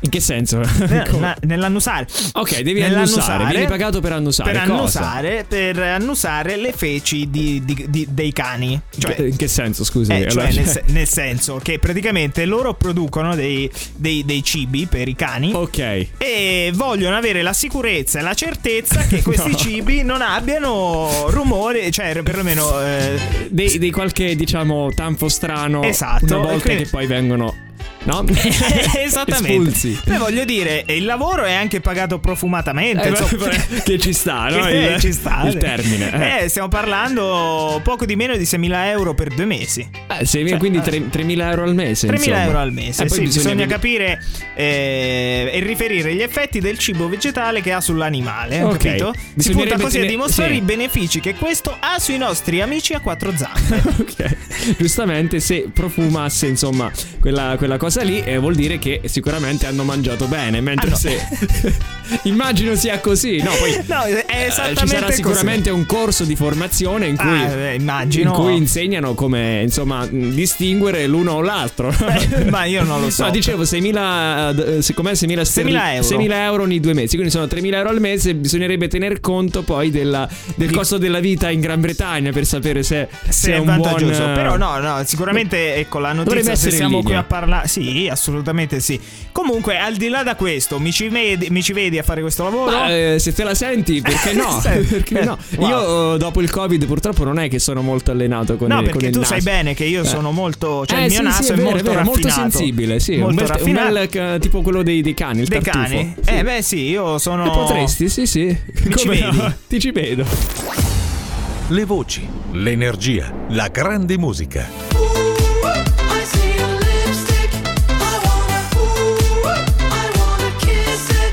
In 0.00 0.10
che 0.10 0.20
senso? 0.20 0.60
eh, 0.60 1.04
nell'annusare. 1.46 2.06
Ok, 2.34 2.60
devi 2.60 2.80
Nell'annusare, 2.80 3.32
annusare, 3.32 3.54
vieni 3.54 3.66
pagato 3.66 4.00
per 4.00 4.12
annusare. 4.12 4.52
Per 4.52 4.66
cosa? 4.68 4.97
Annusare, 5.04 5.44
per 5.48 5.78
annusare 5.78 6.56
le 6.56 6.72
feci 6.72 7.28
di- 7.30 7.62
di- 7.64 7.86
di- 7.88 8.06
dei 8.10 8.32
cani. 8.32 8.80
Cioè, 8.96 9.20
in 9.22 9.36
che 9.36 9.48
senso, 9.48 9.84
scusi? 9.84 10.12
eh, 10.12 10.28
cioè, 10.28 10.52
nel, 10.52 10.66
se- 10.66 10.82
nel 10.86 11.08
senso 11.08 11.60
che 11.62 11.78
praticamente 11.78 12.44
loro 12.44 12.74
producono 12.74 13.34
dei, 13.34 13.70
dei- 13.94 14.24
dei 14.24 14.42
cibi 14.42 14.86
per 14.86 15.08
i 15.08 15.14
cani. 15.14 15.52
Ok. 15.54 16.06
E 16.18 16.70
vogliono 16.74 17.16
avere 17.16 17.42
la 17.42 17.52
sicurezza 17.52 18.18
e 18.18 18.22
la 18.22 18.34
certezza 18.34 19.06
che 19.06 19.22
questi 19.22 19.50
No. 19.50 19.56
cibi 19.56 20.02
non 20.02 20.20
abbiano 20.22 21.26
rumore, 21.28 21.90
cioè 21.90 22.22
perlomeno 22.22 22.80
eh, 22.80 23.18
Dei, 23.50 23.78
dei 23.78 23.90
qualche, 23.90 24.34
diciamo, 24.36 24.90
tanfo 24.94 25.28
strano. 25.28 25.82
Esatto, 25.82 26.24
Una 26.36 26.46
volta 26.48 26.60
quindi- 26.62 26.82
che 26.84 26.88
poi 26.90 27.06
vengono. 27.06 27.66
No? 28.08 28.24
Esattamente. 29.04 29.52
Espulsi. 29.52 30.00
Beh, 30.02 30.16
voglio 30.16 30.44
dire, 30.46 30.84
il 30.88 31.04
lavoro 31.04 31.44
è 31.44 31.52
anche 31.52 31.80
pagato 31.80 32.18
profumatamente. 32.18 33.02
Eh, 33.02 33.08
insomma. 33.10 33.48
che 33.84 33.98
ci 33.98 34.14
sta, 34.14 34.48
no? 34.48 34.64
Che 34.68 34.72
Il- 34.94 35.00
ci 35.00 35.12
sta. 35.12 35.42
il 35.46 35.56
termine, 35.58 36.38
eh. 36.38 36.44
Eh, 36.44 36.48
stiamo 36.48 36.68
parlando 36.68 37.80
poco 37.84 38.06
di 38.06 38.16
meno 38.16 38.34
di 38.36 38.44
6.000 38.44 38.86
euro 38.88 39.14
per 39.14 39.28
due 39.34 39.44
mesi. 39.44 39.86
Eh, 40.18 40.24
se- 40.24 40.56
quindi 40.56 40.80
tre- 40.80 41.08
3.000 41.10 41.50
euro 41.50 41.64
al 41.64 41.74
mese. 41.74 42.06
3.000 42.08 42.14
insomma. 42.14 42.44
euro 42.44 42.58
al 42.58 42.72
mese. 42.72 43.04
Poi 43.04 43.16
sì, 43.16 43.22
bisogna, 43.24 43.48
vedere- 43.66 43.68
capire 43.68 44.24
eh, 44.54 45.50
e 45.52 45.60
riferire 45.60 46.14
gli 46.14 46.22
effetti 46.22 46.60
del 46.60 46.78
cibo 46.78 47.08
vegetale 47.08 47.60
che 47.60 47.72
ha 47.72 47.80
sull'animale. 47.80 48.62
Ok. 48.62 48.76
Capito? 48.78 49.14
Si 49.36 49.50
punta 49.52 49.78
così 49.78 50.00
a 50.00 50.06
dimostrare 50.06 50.52
sì. 50.52 50.58
i 50.58 50.62
benefici 50.62 51.20
che 51.20 51.34
questo 51.34 51.76
ha 51.78 51.98
sui 51.98 52.16
nostri 52.16 52.62
amici 52.62 52.94
a 52.94 53.00
quattro 53.00 53.32
zampe. 53.36 53.82
Ok, 53.98 54.36
giustamente 54.78 55.40
se 55.40 55.68
profumasse 55.72 56.46
insomma 56.46 56.90
quella, 57.20 57.54
quella 57.58 57.76
cosa 57.76 57.97
lì 58.02 58.22
eh, 58.22 58.38
vuol 58.38 58.54
dire 58.54 58.78
che 58.78 59.00
sicuramente 59.04 59.66
hanno 59.66 59.84
mangiato 59.84 60.26
bene, 60.26 60.60
mentre 60.60 60.86
Ah, 60.88 60.90
no. 60.90 60.96
se 60.96 61.76
immagino 62.24 62.74
sia 62.74 63.00
così, 63.00 63.36
no, 63.42 63.50
poi 63.58 63.76
No, 63.86 64.02
è 64.02 64.24
eh, 64.26 64.44
esattamente 64.46 64.80
ci 64.80 64.86
sarà 64.88 65.06
così. 65.06 65.16
sicuramente 65.16 65.70
un 65.70 65.86
corso 65.86 66.24
di 66.24 66.36
formazione 66.36 67.06
in 67.06 67.16
cui, 67.16 67.28
Ah, 67.28 67.50
eh, 67.52 67.74
immagino. 67.74 68.30
in 68.30 68.36
cui 68.36 68.56
insegnano 68.56 69.14
come 69.14 69.60
insomma 69.62 70.06
distinguere 70.06 71.06
l'uno 71.06 71.32
o 71.32 71.40
l'altro. 71.40 71.94
Eh, 72.18 72.44
ma 72.50 72.64
io 72.64 72.82
non 72.84 73.00
lo 73.00 73.10
so. 73.10 73.24
No, 73.24 73.30
dicevo 73.30 73.62
6.000, 73.62 74.78
eh, 74.78 74.82
siccome 74.82 75.12
6.000, 75.12 75.42
sterli- 75.42 75.72
6.000 75.72 75.94
euro. 75.94 76.08
6.000 76.08 76.32
euro 76.42 76.62
ogni 76.64 76.80
due 76.80 76.94
mesi, 76.94 77.14
quindi 77.14 77.30
sono 77.32 77.44
3.000 77.46 77.74
euro 77.74 77.88
al 77.90 78.00
mese, 78.00 78.34
bisognerebbe 78.34 78.88
tener 78.88 79.20
conto 79.20 79.62
poi 79.62 79.90
della- 79.90 80.28
del 80.56 80.70
costo 80.72 80.98
della 80.98 81.20
vita 81.20 81.50
in 81.50 81.60
Gran 81.60 81.80
Bretagna 81.80 82.32
per 82.32 82.44
sapere 82.46 82.82
se, 82.82 83.08
se 83.26 83.32
se 83.32 83.52
è 83.54 83.58
un 83.58 83.64
buon... 83.66 83.80
vantaggioso. 83.80 84.30
eh, 84.30 84.32
Però 84.34 84.56
no, 84.56 84.78
no, 84.78 85.02
sicuramente 85.04 85.74
ecco 85.76 85.98
la 85.98 86.12
notizia 86.12 86.34
Dovrebbe 86.40 86.56
se 86.58 86.70
siamo 86.70 87.02
qui 87.02 87.14
a 87.14 87.22
parlare. 87.22 87.68
Sì, 87.68 87.77
assolutamente 88.10 88.80
sì. 88.80 88.98
Comunque, 89.32 89.78
al 89.78 89.94
di 89.96 90.08
là 90.08 90.22
da 90.22 90.34
questo, 90.36 90.78
mi 90.78 90.92
ci 90.92 91.08
vedi, 91.08 91.48
mi 91.50 91.62
ci 91.62 91.72
vedi 91.72 91.98
a 91.98 92.02
fare 92.02 92.20
questo 92.20 92.42
lavoro? 92.44 92.70
Ma, 92.70 92.94
eh, 92.94 93.16
se 93.18 93.32
te 93.32 93.44
la 93.44 93.54
senti, 93.54 94.00
perché 94.00 94.32
no? 94.32 94.60
Sì. 94.60 94.68
perché 94.88 95.24
no? 95.24 95.38
Wow. 95.56 95.68
Io 95.68 96.14
eh, 96.14 96.18
dopo 96.18 96.40
il 96.40 96.50
Covid 96.50 96.84
purtroppo 96.86 97.24
non 97.24 97.38
è 97.38 97.48
che 97.48 97.58
sono 97.58 97.80
molto 97.82 98.10
allenato 98.10 98.56
con 98.56 98.68
No, 98.68 98.80
il, 98.80 98.82
con 98.84 98.92
perché 98.92 99.06
il 99.06 99.12
tu 99.12 99.18
naso. 99.20 99.32
sai 99.32 99.42
bene 99.42 99.74
che 99.74 99.84
io 99.84 100.02
Eh. 100.02 100.06
sono 100.06 100.30
molto. 100.32 100.84
Cioè, 100.86 100.98
Eh, 100.98 101.02
il 101.04 101.08
mio 101.10 101.18
sì, 101.18 101.22
naso 101.24 101.42
sì, 101.42 101.52
è, 101.52 101.54
vero, 101.54 101.70
molto 101.70 101.90
vero, 101.90 102.02
molto 102.04 102.28
sensibile, 102.28 103.00
sì. 103.00 103.16
Molto 103.16 103.28
un 103.30 103.34
bel, 103.36 103.44
un 103.44 103.50
raffinato. 103.52 103.92
bel, 103.92 104.34
eh, 104.34 104.38
tipo 104.40 104.62
quello 104.62 104.82
dei, 104.82 105.00
dei 105.02 105.14
cani, 105.14 105.40
il 105.42 105.48
Dei 105.48 105.60
tartufo. 105.60 105.84
cani? 105.86 106.14
Sì. 106.22 106.30
Eh, 106.30 106.42
beh, 106.42 106.62
sì, 106.62 106.82
io 106.88 107.18
sono. 107.18 107.46
E 107.46 107.50
potresti, 107.50 108.08
sì, 108.08 108.26
sì. 108.26 108.44
Mi 108.84 108.96
ci 108.96 109.06
Come 109.06 109.20
no? 109.20 109.30
vedi? 109.30 109.52
Ti 109.68 109.80
ci 109.80 109.90
vedo. 109.92 110.24
Le 111.68 111.84
voci, 111.84 112.26
l'energia, 112.52 113.32
la 113.50 113.68
grande 113.68 114.16
musica. 114.16 114.97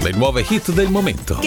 Le 0.05 0.11
nuove 0.11 0.45
hit 0.47 0.71
del 0.71 0.91
momento. 0.91 1.39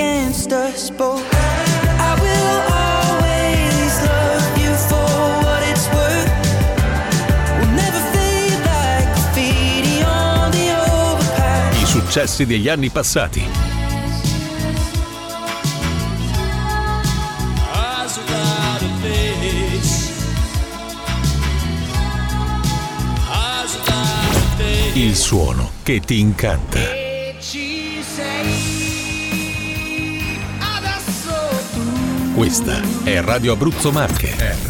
I 11.72 11.86
successi 11.86 12.46
degli 12.46 12.68
anni 12.68 12.90
passati. 12.90 13.44
Il 24.94 25.14
suono 25.14 25.70
che 25.84 26.00
ti 26.00 26.18
incanta. 26.18 26.97
Questa 32.38 32.80
è 33.02 33.20
Radio 33.20 33.54
Abruzzo 33.54 33.90
Marche. 33.90 34.67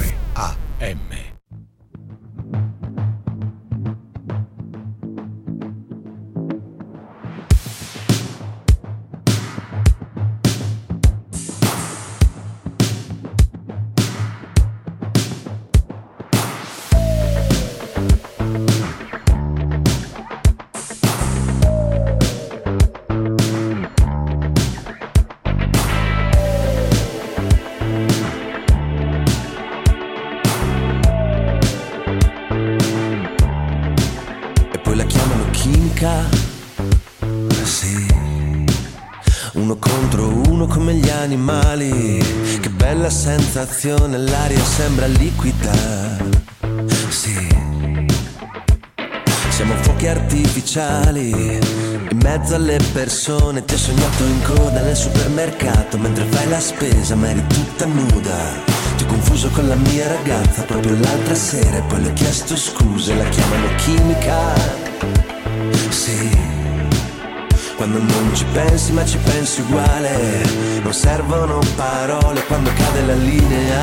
Spesa 56.69 57.15
ma 57.17 57.31
eri 57.31 57.43
tutta 57.47 57.87
nuda. 57.87 58.37
Ti 58.97 59.05
ho 59.05 59.07
confuso 59.07 59.49
con 59.51 59.67
la 59.69 59.75
mia 59.75 60.07
ragazza 60.07 60.63
proprio 60.63 60.99
l'altra 60.99 61.35
sera 61.35 61.79
e 61.79 61.83
poi 61.83 62.03
le 62.03 62.09
ho 62.11 62.13
chiesto 62.13 62.57
scuse, 62.57 63.15
la 63.15 63.25
chiamano 63.25 63.75
chimica. 63.77 64.37
Sì. 65.89 66.29
Quando 67.77 67.99
non 67.99 68.35
ci 68.35 68.45
pensi 68.53 68.93
ma 68.93 69.05
ci 69.07 69.17
pensi 69.19 69.63
uguale, 69.63 70.43
non 70.83 70.93
servono 70.93 71.59
parole 71.75 72.45
quando 72.45 72.71
cade 72.75 73.03
la 73.07 73.15
linea. 73.15 73.83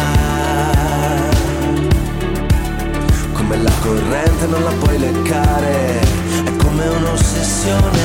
Come 3.33 3.57
la 3.57 3.71
corrente 3.81 4.45
non 4.45 4.63
la 4.63 4.71
puoi 4.71 4.99
leccare, 4.99 5.99
è 6.43 6.55
come 6.57 6.87
un'ossessione 6.87 8.03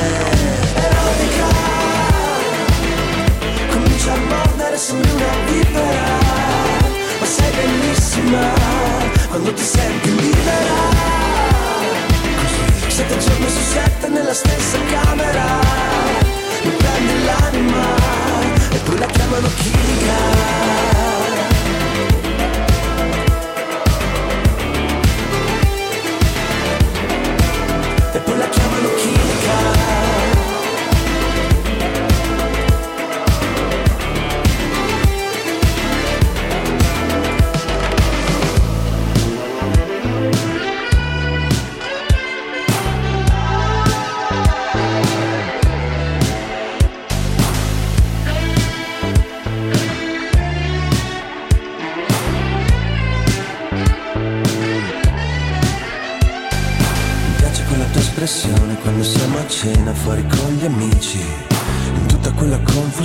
erotica. 0.74 1.48
Comincia 3.72 4.12
a 4.12 4.59
mordere 4.70 4.78
sembri 4.78 5.10
una 5.10 5.26
vipera 5.46 6.18
Ma 7.18 7.26
sei 7.26 7.50
bellissima 7.52 8.40
quando 9.28 9.52
ti 9.52 9.62
senti 9.62 10.14
libera. 10.14 10.78
Sette 12.88 13.18
giorni 13.18 13.48
su 13.48 13.60
sette 13.72 14.08
nella 14.08 14.34
stessa 14.34 14.78
camera. 14.90 15.44
Mi 16.62 16.70
prendi 16.70 17.24
l'anima 17.24 17.84
E 18.72 18.78
poi 18.78 18.98
la 18.98 19.06
chiamano 19.06 19.48
chimica 19.56 21.29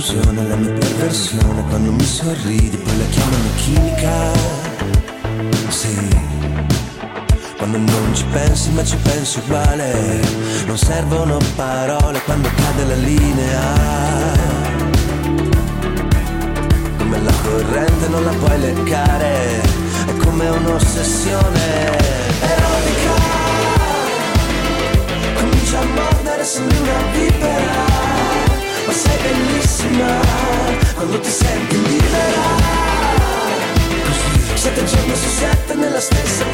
confusione, 0.06 0.46
la 0.46 0.54
mia 0.56 0.72
perversione, 0.72 1.64
quando 1.68 1.90
mi 1.92 2.04
sorridi, 2.04 2.76
poi 2.76 2.98
la 2.98 3.04
chiamano 3.06 3.48
chimica. 3.56 4.32
Sì. 5.68 6.08
Quando 7.56 7.78
non 7.78 8.14
ci 8.14 8.24
pensi 8.30 8.70
ma 8.70 8.84
ci 8.84 8.96
pensi 9.02 9.38
uguale, 9.38 10.20
non 10.66 10.78
servono 10.78 11.38
parole 11.56 12.20
quando 12.24 12.48
cade 12.54 12.84
la 12.84 12.94
linea. 12.94 13.60
Come 16.98 17.22
la 17.22 17.32
corrente 17.42 18.08
non 18.08 18.24
la 18.24 18.32
puoi 18.32 18.60
leccare, 18.60 19.60
è 20.06 20.16
come 20.22 20.48
un'ossessione 20.48 21.98
erotica. 22.40 23.14
Comincia 25.34 25.80
a 25.80 25.84
mordere 25.84 26.44
sembri 26.44 26.78
una 26.78 27.10
vipera 27.12 28.15
Ma 28.86 28.92
sei 28.92 29.18
bellissima 29.22 30.20
Quando 30.94 31.20
ti 31.20 31.30
senti 31.30 31.82
libera 31.82 32.42
Sette 34.54 34.84
giorni 34.84 35.14
su 35.16 35.28
sette 35.28 35.74
nella 35.74 36.00
stessa 36.00 36.44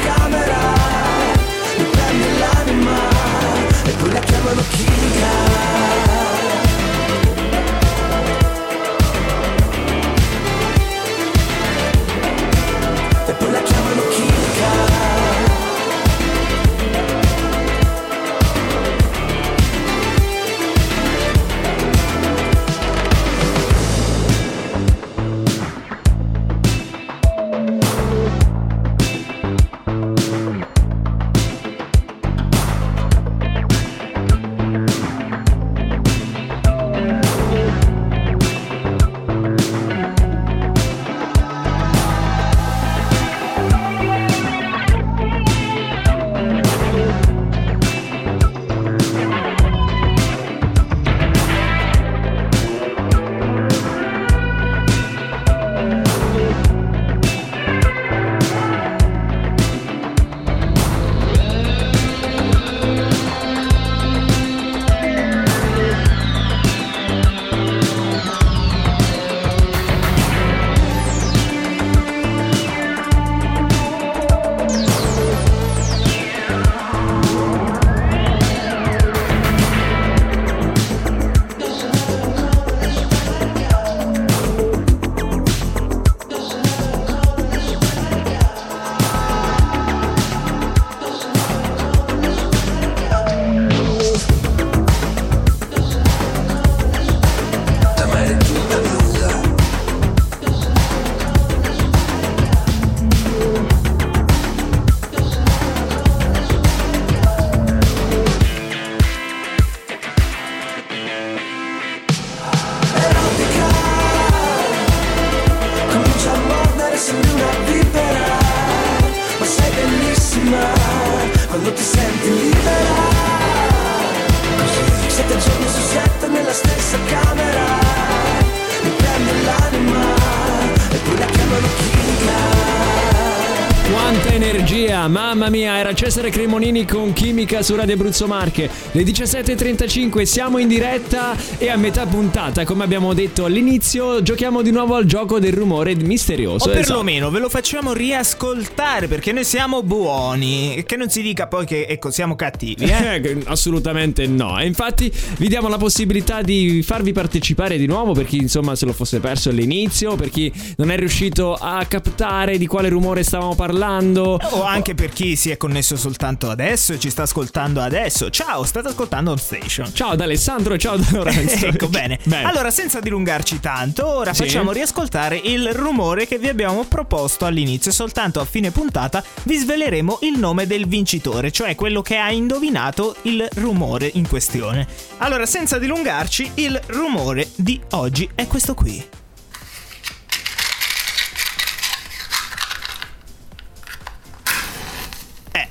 mamma 135.43 135.49
mia, 135.49 135.77
era 135.77 135.93
Cesare 135.93 136.29
Cremonini 136.29 136.85
con 136.85 137.11
Chimica 137.11 137.61
su 137.61 137.75
Radio 137.75 137.95
Abruzzo 137.95 138.27
Marche. 138.27 138.69
Le 138.91 139.03
17.35 139.03 140.21
siamo 140.23 140.57
in 140.57 140.67
diretta 140.67 141.35
e 141.57 141.69
a 141.69 141.75
metà 141.75 142.05
puntata, 142.05 142.63
come 142.63 142.83
abbiamo 142.83 143.13
detto 143.13 143.45
all'inizio, 143.45 144.21
giochiamo 144.21 144.61
di 144.61 144.71
nuovo 144.71 144.95
al 144.95 145.05
gioco 145.05 145.39
del 145.39 145.51
rumore 145.53 145.95
misterioso. 145.95 146.65
O 146.65 146.69
Esatto. 146.69 146.85
perlomeno 146.85 147.29
ve 147.29 147.39
lo 147.39 147.49
facciamo 147.49 147.93
riascoltare 147.93 149.07
perché 149.07 149.31
noi 149.31 149.43
siamo 149.43 149.83
buoni. 149.83 150.83
Che 150.85 150.95
non 150.95 151.09
si 151.09 151.21
dica 151.21 151.47
poi 151.47 151.65
che 151.65 151.87
ecco, 151.87 152.09
siamo 152.11 152.35
cattivi, 152.35 152.85
eh? 152.85 153.01
Eh, 153.23 153.37
Assolutamente 153.45 154.25
no. 154.27 154.59
E 154.59 154.65
infatti 154.65 155.11
vi 155.37 155.47
diamo 155.47 155.67
la 155.67 155.77
possibilità 155.77 156.41
di 156.41 156.81
farvi 156.83 157.11
partecipare 157.11 157.77
di 157.77 157.85
nuovo 157.85 158.13
per 158.13 158.25
chi 158.25 158.37
insomma 158.37 158.75
se 158.75 158.85
lo 158.85 158.93
fosse 158.93 159.19
perso 159.19 159.49
all'inizio, 159.49 160.15
per 160.15 160.29
chi 160.29 160.51
non 160.77 160.89
è 160.91 160.97
riuscito 160.97 161.53
a 161.53 161.83
captare 161.85 162.57
di 162.57 162.65
quale 162.67 162.89
rumore 162.89 163.23
stavamo 163.23 163.55
parlando. 163.55 164.39
O 164.51 164.63
anche 164.63 164.93
per 164.95 165.09
chi 165.09 165.32
si 165.35 165.49
è 165.49 165.57
connesso 165.57 165.95
soltanto 165.95 166.49
adesso 166.49 166.93
e 166.93 166.99
ci 166.99 167.09
sta 167.09 167.23
ascoltando 167.23 167.81
adesso. 167.81 168.29
Ciao, 168.29 168.63
state 168.63 168.87
ascoltando 168.89 169.31
On 169.31 169.37
Station. 169.37 169.93
Ciao 169.93 170.15
da 170.15 170.23
Alessandro 170.23 170.77
ciao 170.77 170.97
da 170.97 171.05
Lorenzo. 171.11 171.65
ecco 171.67 171.87
bene. 171.87 172.19
Bene. 172.23 172.43
Allora, 172.47 172.71
senza 172.71 172.99
dilungarci 172.99 173.59
tanto, 173.59 174.07
ora 174.07 174.33
Sì. 174.33 174.43
facciamo 174.43 174.71
riascoltare 174.71 175.37
il 175.37 175.71
rumore 175.73 176.27
che 176.27 176.37
vi 176.37 176.47
abbiamo 176.47 176.83
proposto 176.85 177.45
all'inizio. 177.45 177.91
E 177.91 177.93
soltanto 177.93 178.39
a 178.39 178.45
fine 178.45 178.71
puntata 178.71 179.23
vi 179.43 179.57
sveleremo 179.57 180.19
il 180.21 180.37
nome 180.39 180.67
del 180.67 180.87
vincitore, 180.87 181.51
cioè 181.51 181.75
quello 181.75 182.01
che 182.01 182.17
ha 182.17 182.31
indovinato 182.31 183.15
il 183.23 183.47
rumore 183.55 184.09
in 184.13 184.27
questione. 184.27 184.87
Allora, 185.17 185.45
senza 185.45 185.77
dilungarci, 185.79 186.51
il 186.55 186.79
rumore 186.87 187.49
di 187.55 187.79
oggi 187.91 188.29
è 188.35 188.47
questo 188.47 188.73
qui. 188.73 189.03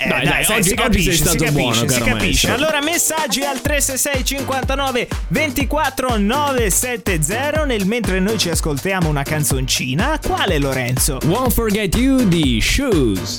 Eh, 0.05 0.09
Dai, 0.09 0.25
dai, 0.25 0.45
sai, 0.45 0.59
oggi- 0.59 0.69
si 0.69 0.75
oggi 0.75 0.83
capisce, 0.83 1.13
si 1.13 1.17
stato 1.19 1.37
capisce, 1.45 1.53
buono, 1.61 1.75
si 1.75 1.87
caro 1.87 2.05
capisce. 2.05 2.47
maestro. 2.49 2.55
Allora, 2.55 2.81
messaggi 2.83 3.41
al 3.43 3.61
366 3.61 4.25
59 4.25 5.09
24 5.29 6.17
970 6.19 7.65
nel 7.65 7.87
mentre 7.87 8.19
noi 8.21 8.39
ci 8.39 8.51
ascoltiamo 8.51 9.09
una 9.09 9.23
canzoncina. 9.23 10.19
Quale 10.25 10.59
Lorenzo? 10.59 11.19
Won't 11.25 11.53
Forget 11.53 11.95
You 11.97 12.27
di 12.27 12.61
Shoes. 12.61 13.39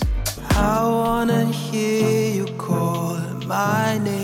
I 0.51 0.83
wanna 0.83 1.49
hear 1.71 2.35
you 2.35 2.45
call 2.55 3.19
my 3.45 3.97
name. 3.97 4.22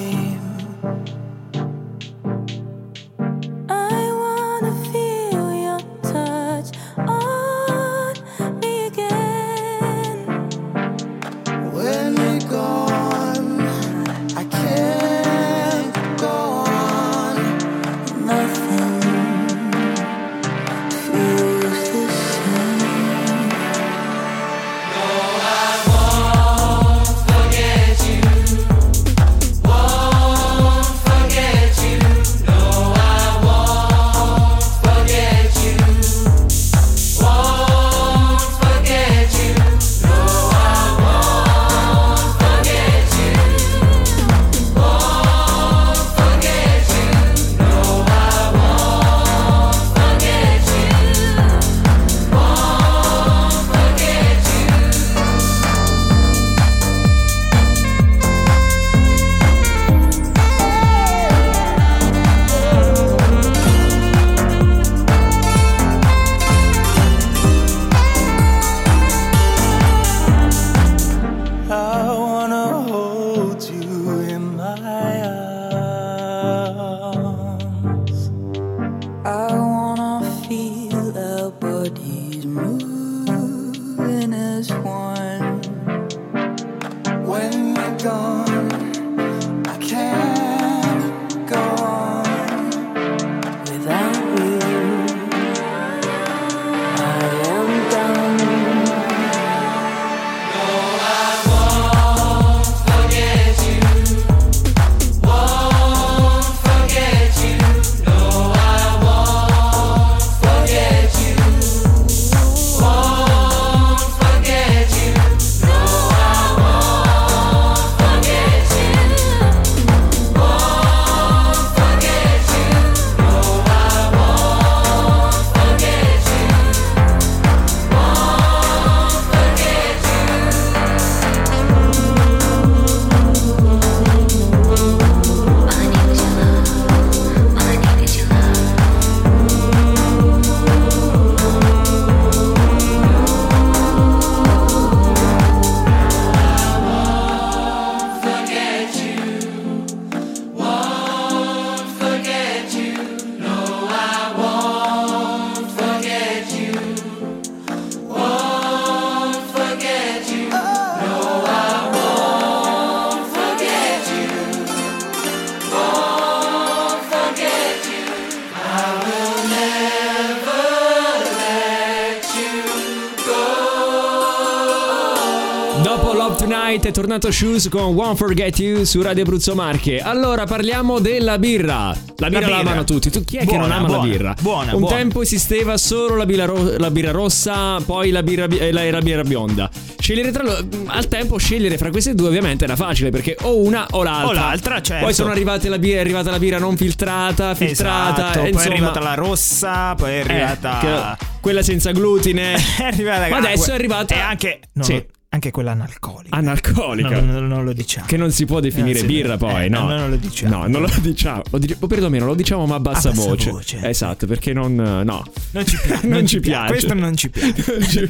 Tornato 177.10 177.32
Shoes 177.32 177.70
con 177.70 177.96
Won't 177.96 178.18
Forget 178.18 178.60
You 178.60 178.84
su 178.84 179.02
Radio 179.02 179.24
Abruzzo 179.24 179.56
Marche. 179.56 180.00
Allora 180.00 180.46
parliamo 180.46 181.00
della 181.00 181.40
birra. 181.40 181.92
La 182.18 182.28
birra 182.30 182.40
la, 182.42 182.46
birra. 182.46 182.60
amano 182.60 182.84
tutti. 182.84 183.10
Tu 183.10 183.24
chi 183.24 183.38
è 183.38 183.40
che 183.40 183.46
Buona, 183.46 183.62
non 183.64 183.72
ama 183.72 183.88
buona, 183.88 184.02
la 184.04 184.08
birra? 184.08 184.36
buona, 184.40 184.74
Un 184.76 184.80
buona. 184.82 184.96
tempo 184.96 185.22
esisteva 185.24 185.78
solo 185.78 186.16
la 186.16 186.28
birra, 186.28 186.46
ro- 186.46 186.78
la 186.78 186.92
birra 186.92 187.10
rossa, 187.10 187.80
poi 187.84 188.12
la 188.12 188.22
birra, 188.22 188.48
bi- 188.48 188.60
eh, 188.60 188.72
la, 188.72 188.88
la 188.92 189.00
birra 189.02 189.24
bionda. 189.24 189.68
Scegliere 190.00 190.30
tra 190.32 190.44
lo- 190.44 190.68
al 190.86 191.08
tempo 191.08 191.38
scegliere 191.38 191.80
fra 191.80 191.90
queste 191.90 192.14
due 192.14 192.28
ovviamente 192.28 192.66
era 192.66 192.76
facile 192.76 193.10
perché 193.10 193.36
o 193.42 193.58
una 193.58 193.88
o 193.90 194.04
l'altra. 194.04 194.28
O 194.28 194.32
l'altra, 194.34 194.80
certo. 194.80 195.06
Poi 195.06 195.14
sono 195.16 195.32
arrivate 195.32 195.68
la 195.68 195.80
birra, 195.80 195.98
è 195.98 196.02
arrivata 196.02 196.30
la 196.30 196.38
birra 196.40 196.60
non 196.60 196.78
filtrata, 196.78 197.56
filtrata, 197.56 198.22
Esatto, 198.30 198.38
e 198.38 198.42
poi 198.42 198.50
insomma, 198.52 198.64
è 198.66 198.72
arrivata 198.78 199.00
la 199.00 199.14
rossa, 199.16 199.96
poi 199.96 200.12
è 200.12 200.14
eh, 200.18 200.20
arrivata 200.20 200.78
che- 201.18 201.26
quella 201.42 201.64
senza 201.64 201.92
glutine. 201.92 202.54
è 202.78 202.84
arrivata 202.84 203.30
Ma 203.30 203.38
adesso 203.38 203.72
è 203.72 203.74
arrivata 203.74 204.14
e 204.14 204.20
anche 204.20 204.60
no, 204.74 204.84
Sì. 204.84 205.04
Anche 205.32 205.52
quella 205.52 205.72
analcolica. 205.72 206.36
analcolica. 206.36 207.20
No, 207.22 207.32
no, 207.34 207.40
no, 207.40 207.48
non 207.48 207.64
lo 207.64 207.74
diciamo. 207.74 208.08
Che 208.08 208.18
non 208.18 208.32
si 208.32 208.46
può 208.46 208.60
definire 208.60 209.00
sì, 209.00 209.06
birra 209.06 209.38
poi, 209.38 209.66
eh, 209.66 209.70
no? 209.70 209.88
no, 209.88 209.96
non 209.96 210.10
lo 210.10 210.16
diciamo. 210.16 210.56
No, 210.58 210.68
non 210.68 210.82
lo 210.82 210.90
diciamo. 211.02 211.44
Lo 211.52 211.58
dic- 211.60 211.78
o 211.80 211.88
perlomeno 211.88 212.26
lo 212.26 212.34
diciamo 212.34 212.66
ma 212.66 212.76
a 212.76 212.80
bassa, 212.80 213.10
A 213.10 213.12
bassa 213.12 213.28
voce. 213.28 213.52
voce. 213.52 213.80
Esatto, 213.88 214.26
perché 214.26 214.54
non... 214.54 214.74
No. 214.74 215.24
Non 215.52 215.66
ci 215.66 215.78
piace. 215.80 216.08
non 216.08 216.26
ci 216.26 216.40
piace. 216.40 216.68
Questo 216.72 216.94
non 216.96 217.16
ci 217.16 217.30
piace. 217.30 217.54
Non 217.70 217.84
ci- 217.88 218.00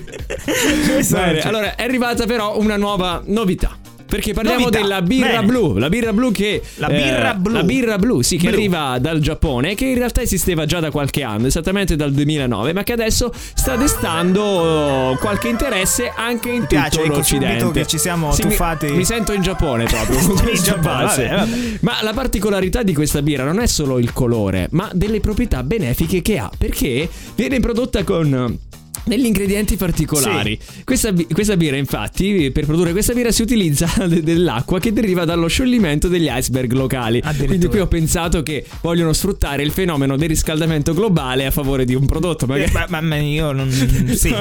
non 0.90 1.08
Bene, 1.10 1.42
allora 1.42 1.76
è 1.76 1.84
arrivata 1.84 2.26
però 2.26 2.58
una 2.58 2.78
nuova 2.78 3.22
novità. 3.26 3.78
Perché 4.10 4.34
parliamo 4.34 4.62
Novità. 4.62 4.80
della 4.82 5.02
birra 5.04 5.28
Bene. 5.28 5.46
blu, 5.46 5.78
la 5.78 5.88
birra 5.90 6.12
blu 6.14 6.32
che 6.32 6.62
La 6.78 6.88
birra 6.88 7.34
blu. 7.36 7.54
La 7.54 7.64
birra 7.64 7.98
blu, 8.00 8.22
sì, 8.22 8.38
che 8.38 8.48
Blu. 8.48 8.56
arriva 8.58 8.98
dal 9.00 9.20
Giappone, 9.20 9.76
che 9.76 9.86
in 9.86 9.96
realtà 9.96 10.22
esisteva 10.22 10.66
già 10.66 10.80
da 10.80 10.90
qualche 10.90 11.22
anno, 11.22 11.46
esattamente 11.48 11.96
dal 11.96 12.12
2009, 12.12 12.74
ma 12.74 12.82
che 12.84 12.94
adesso 12.94 13.32
sta 13.54 13.76
destando 13.76 15.12
eh, 15.14 15.18
qualche 15.20 15.48
interesse 15.50 16.12
anche 16.16 16.50
in 16.50 16.66
piace, 16.66 16.90
tutto 16.90 17.04
ecco, 17.04 17.14
l'Occidente. 17.18 17.72
che 17.72 17.86
ci 17.86 17.98
siamo 18.00 18.32
Sì, 18.34 18.44
mi- 18.44 18.50
tuffati- 18.50 18.92
Mi, 18.92 19.06
sento 19.06 19.32
in 19.32 19.42
Giappone 19.42 19.86
proprio. 19.86 20.18
in 20.52 20.62
Giappone, 20.64 21.04
vabbè, 21.06 21.30
vabbè. 21.30 21.50
Ma 21.82 21.98
la 22.02 22.14
particolarità 22.14 22.82
di 22.84 22.94
questa 22.94 23.22
birra 23.22 23.44
non 23.44 23.60
è 23.60 23.68
solo 23.68 24.00
il 24.00 24.12
colore, 24.12 24.68
ma 24.72 24.90
delle 24.94 25.20
proprietà 25.20 25.62
benefiche 25.64 26.22
che 26.24 26.38
ha, 26.40 26.50
perché 26.58 27.08
viene 27.36 27.60
prodotta 27.60 28.04
con 28.04 28.58
degli 29.04 29.26
ingredienti 29.26 29.76
particolari. 29.76 30.58
Questa, 30.84 31.12
bi- 31.12 31.28
questa 31.28 31.58
birra, 31.58 31.76
infatti, 31.78 32.52
per 32.52 32.66
produrre 32.66 32.92
questa 32.92 33.14
birra 33.14 33.32
si 33.32 33.42
utilizza 33.42 33.90
de- 34.08 34.22
dell'acqua 34.22 34.80
che 34.80 34.94
deriva 34.94 35.26
dallo 35.26 35.48
scioglimento 35.48 36.08
degli 36.08 36.28
iceberg 36.30 36.72
locali. 36.74 37.22
Quindi 37.46 37.68
qui 37.68 37.80
ho 37.80 37.88
pensato 37.88 38.44
che 38.44 38.66
vogliono 38.82 39.14
sfruttare 39.14 39.64
il 39.64 39.72
fenomeno 39.72 40.16
del 40.18 40.30
riscaldamento 40.30 40.94
globale 40.94 41.46
a 41.46 41.52
favore 41.52 41.86
di 41.86 41.96
un 41.96 42.06
prodotto. 42.06 42.46
Eh, 42.46 42.48
Magari... 42.48 42.72
ma, 42.74 42.86
ma- 42.90 43.02
ma 43.02 43.16
io 43.18 43.52
non. 43.52 43.68
Sì. 44.20 44.34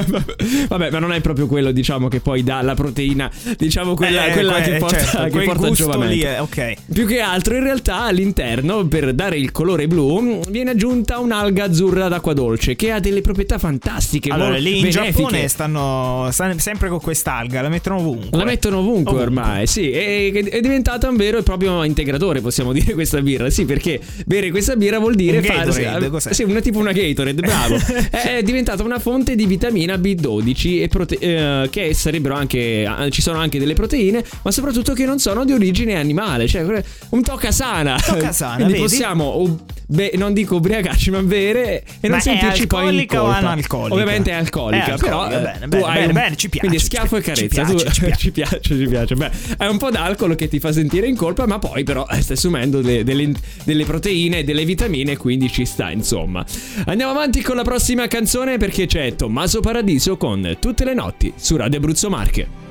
Vabbè, 0.67 0.89
ma 0.91 0.99
non 0.99 1.13
è 1.13 1.21
proprio 1.21 1.47
quello, 1.47 1.71
diciamo, 1.71 2.07
che 2.07 2.19
poi 2.19 2.43
dà 2.43 2.61
la 2.61 2.73
proteina, 2.75 3.31
diciamo, 3.57 3.93
quella, 3.93 4.27
Eh, 4.27 4.31
quella 4.31 4.53
que- 4.53 4.61
che 4.63 4.77
porta, 4.77 4.97
certo, 5.03 5.37
che 5.37 5.43
porta 5.45 5.67
gusto 5.67 5.83
giovamento. 5.83 6.13
lì, 6.13 6.21
eh, 6.21 6.39
ok. 6.39 6.73
Più 6.91 7.05
che 7.05 7.19
altro, 7.19 7.55
in 7.55 7.63
realtà, 7.63 8.01
all'interno, 8.01 8.85
per 8.87 9.13
dare 9.13 9.37
il 9.37 9.51
colore 9.51 9.87
blu, 9.87 10.39
viene 10.49 10.71
aggiunta 10.71 11.19
un'alga 11.19 11.65
azzurra 11.65 12.07
d'acqua 12.07 12.33
dolce 12.33 12.75
che 12.75 12.91
ha 12.91 12.99
delle 12.99 13.21
proprietà 13.21 13.57
fantastiche. 13.57 14.29
Allora, 14.29 14.48
Allora, 14.55 14.61
lì 14.61 14.79
in. 14.79 14.89
Giappone 14.89 15.47
stanno, 15.47 16.27
stanno 16.31 16.57
sempre 16.57 16.89
con 16.89 16.99
quest'alga, 16.99 17.61
la 17.61 17.69
mettono 17.69 17.97
ovunque. 17.97 18.37
La 18.37 18.43
mettono 18.43 18.77
ovunque, 18.79 19.13
Ovunque. 19.13 19.21
ormai, 19.21 19.67
sì, 19.67 19.91
è, 19.91 20.31
è 20.31 20.59
diventata 20.61 21.07
un 21.09 21.15
vero 21.15 21.37
e 21.37 21.43
proprio 21.43 21.83
integratore, 21.83 22.41
possiamo 22.41 22.71
dire, 22.73 22.93
questa 22.93 23.21
birra. 23.21 23.49
Sì, 23.49 23.65
perché 23.65 23.99
bere 24.25 24.49
questa 24.51 24.75
birra 24.75 24.99
vuol 24.99 25.15
dire 25.15 25.37
Un 25.37 25.43
farsi. 25.43 25.81
Gatorade? 25.81 26.33
Sì, 26.33 26.43
una, 26.43 26.59
tipo 26.59 26.79
una 26.79 26.91
Gatorade, 26.91 27.41
bravo. 27.41 27.77
è 28.11 28.41
diventata 28.43 28.83
una 28.83 28.99
fonte 28.99 29.35
di 29.35 29.45
vitamina 29.45 29.95
B12 29.95 30.81
e 30.81 30.87
prote- 30.87 31.17
eh, 31.17 31.69
che 31.69 31.93
sarebbero 31.93 32.35
anche. 32.35 32.87
Ci 33.09 33.21
sono 33.21 33.37
anche 33.39 33.59
delle 33.59 33.73
proteine, 33.73 34.23
ma 34.43 34.51
soprattutto 34.51 34.93
che 34.93 35.05
non 35.05 35.19
sono 35.19 35.45
di 35.45 35.53
origine 35.53 35.95
animale, 35.95 36.47
cioè 36.47 36.63
un 37.09 37.23
tocca 37.23 37.51
sana. 37.51 37.97
Tocca 38.03 38.31
sana, 38.31 38.55
Quindi 38.65 38.73
vedi? 38.73 38.83
possiamo. 38.83 39.57
Be- 39.91 40.11
non 40.15 40.33
dico 40.33 40.55
ubriacarci, 40.57 41.09
ma 41.09 41.21
bere 41.23 41.83
e 41.99 42.07
non 42.07 42.17
Ma 42.17 42.19
sentirci 42.19 42.67
poi 42.67 42.93
in 42.95 43.01
o 43.01 43.05
colpa. 43.21 43.37
analcolica? 43.37 43.93
Ovviamente 43.93 44.29
è 44.29 44.33
alcolica, 44.35 44.93
È 44.93 44.97
però 44.97 45.21
alcolica, 45.23 45.39
eh, 45.39 45.43
bene, 45.43 45.59
tu 45.59 45.67
bene, 45.67 45.93
bene, 45.93 46.05
un- 46.05 46.13
bene, 46.13 46.35
ci 46.35 46.49
piace, 46.49 46.67
Quindi 46.67 46.83
schiaffo 46.85 47.15
e 47.17 47.21
carezza. 47.21 47.65
ci 47.65 47.71
tu- 47.71 47.77
piace, 47.81 47.93
ci 47.93 48.01
piace. 48.01 48.19
ci 48.19 48.31
piace, 48.31 48.59
ci 48.61 48.87
piace. 48.87 49.15
Beh, 49.15 49.31
è 49.57 49.65
un 49.65 49.77
po' 49.77 49.89
d'alcol 49.89 50.35
che 50.35 50.47
ti 50.47 50.59
fa 50.59 50.71
sentire 50.71 51.07
in 51.07 51.15
colpa, 51.15 51.47
ma 51.47 51.57
poi 51.59 51.83
però 51.83 52.05
eh, 52.09 52.21
stai 52.21 52.35
assumendo 52.35 52.81
delle, 52.81 53.03
delle- 53.03 53.33
delle 53.63 53.85
proteine 53.85 54.39
e 54.39 54.43
delle 54.43 54.63
vitamine, 54.65 55.17
quindi 55.17 55.49
ci 55.51 55.65
sta, 55.65 55.89
insomma. 55.91 56.45
Andiamo 56.85 57.11
avanti 57.11 57.41
con 57.41 57.55
la 57.55 57.63
prossima 57.63 58.07
canzone 58.07 58.57
perché 58.57 58.85
c'è 58.85 59.15
Tommaso 59.15 59.59
Paradiso 59.59 60.17
con 60.17 60.57
Tutte 60.59 60.83
le 60.85 60.93
notti 60.93 61.33
su 61.35 61.55
Radio 61.57 61.77
Abruzzo 61.79 62.09
Marche. 62.09 62.68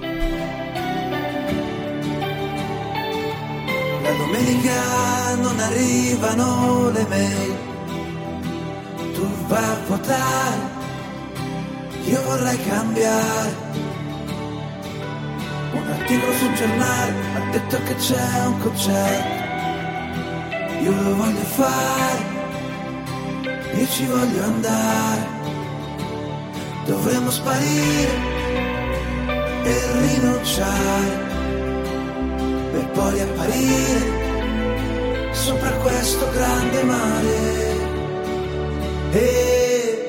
Domenica 4.48 5.34
non 5.42 5.58
arrivano 5.60 6.88
le 6.88 7.06
mail. 7.06 7.54
Tu 9.12 9.26
vai 9.46 9.62
a 9.62 9.76
votare, 9.86 10.58
io 12.06 12.22
vorrei 12.22 12.58
cambiare. 12.66 13.56
Un 15.72 15.86
articolo 15.90 16.32
sul 16.32 16.54
giornale 16.54 17.12
ha 17.34 17.50
detto 17.50 17.82
che 17.82 17.94
c'è 17.96 18.46
un 18.46 18.58
concerto. 18.58 19.44
Io 20.80 20.92
lo 20.92 21.14
voglio 21.14 21.44
fare, 21.44 22.24
io 23.74 23.86
ci 23.86 24.06
voglio 24.06 24.44
andare. 24.44 25.26
Dovremmo 26.86 27.30
sparire 27.30 28.16
e 29.64 29.92
rinunciare 30.06 31.26
per 32.72 32.86
poi 32.92 33.20
apparire 33.20 34.17
sopra 35.38 35.70
questo 35.76 36.28
grande 36.30 36.82
mare. 36.82 37.76
E, 39.12 40.07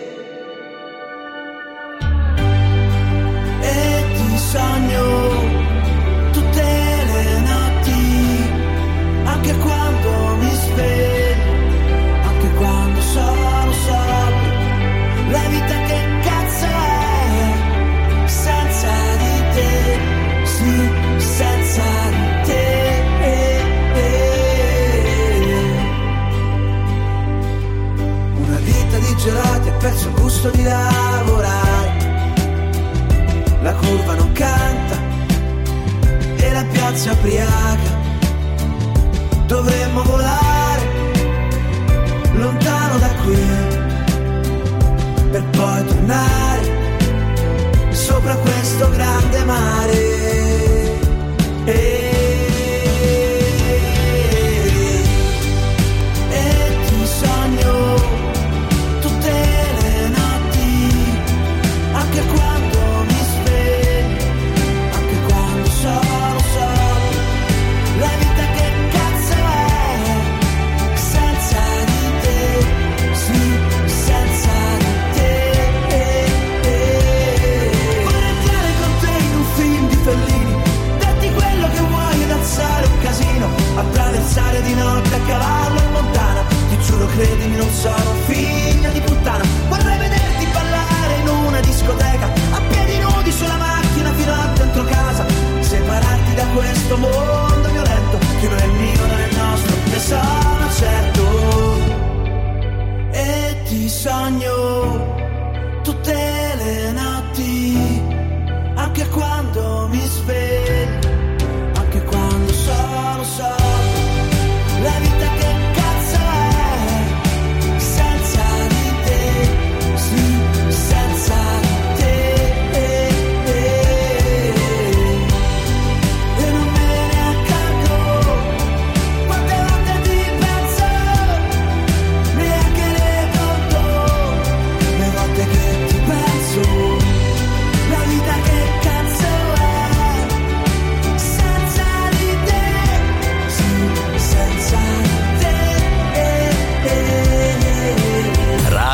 perso 29.79 30.09
il 30.09 30.13
gusto 30.15 30.49
di 30.49 30.63
lavorare. 30.63 32.07
La 33.61 33.73
curva 33.73 34.13
non 34.15 34.31
canta 34.33 34.97
e 36.37 36.51
la 36.51 36.63
piazza 36.71 37.11
ubriaca. 37.13 37.98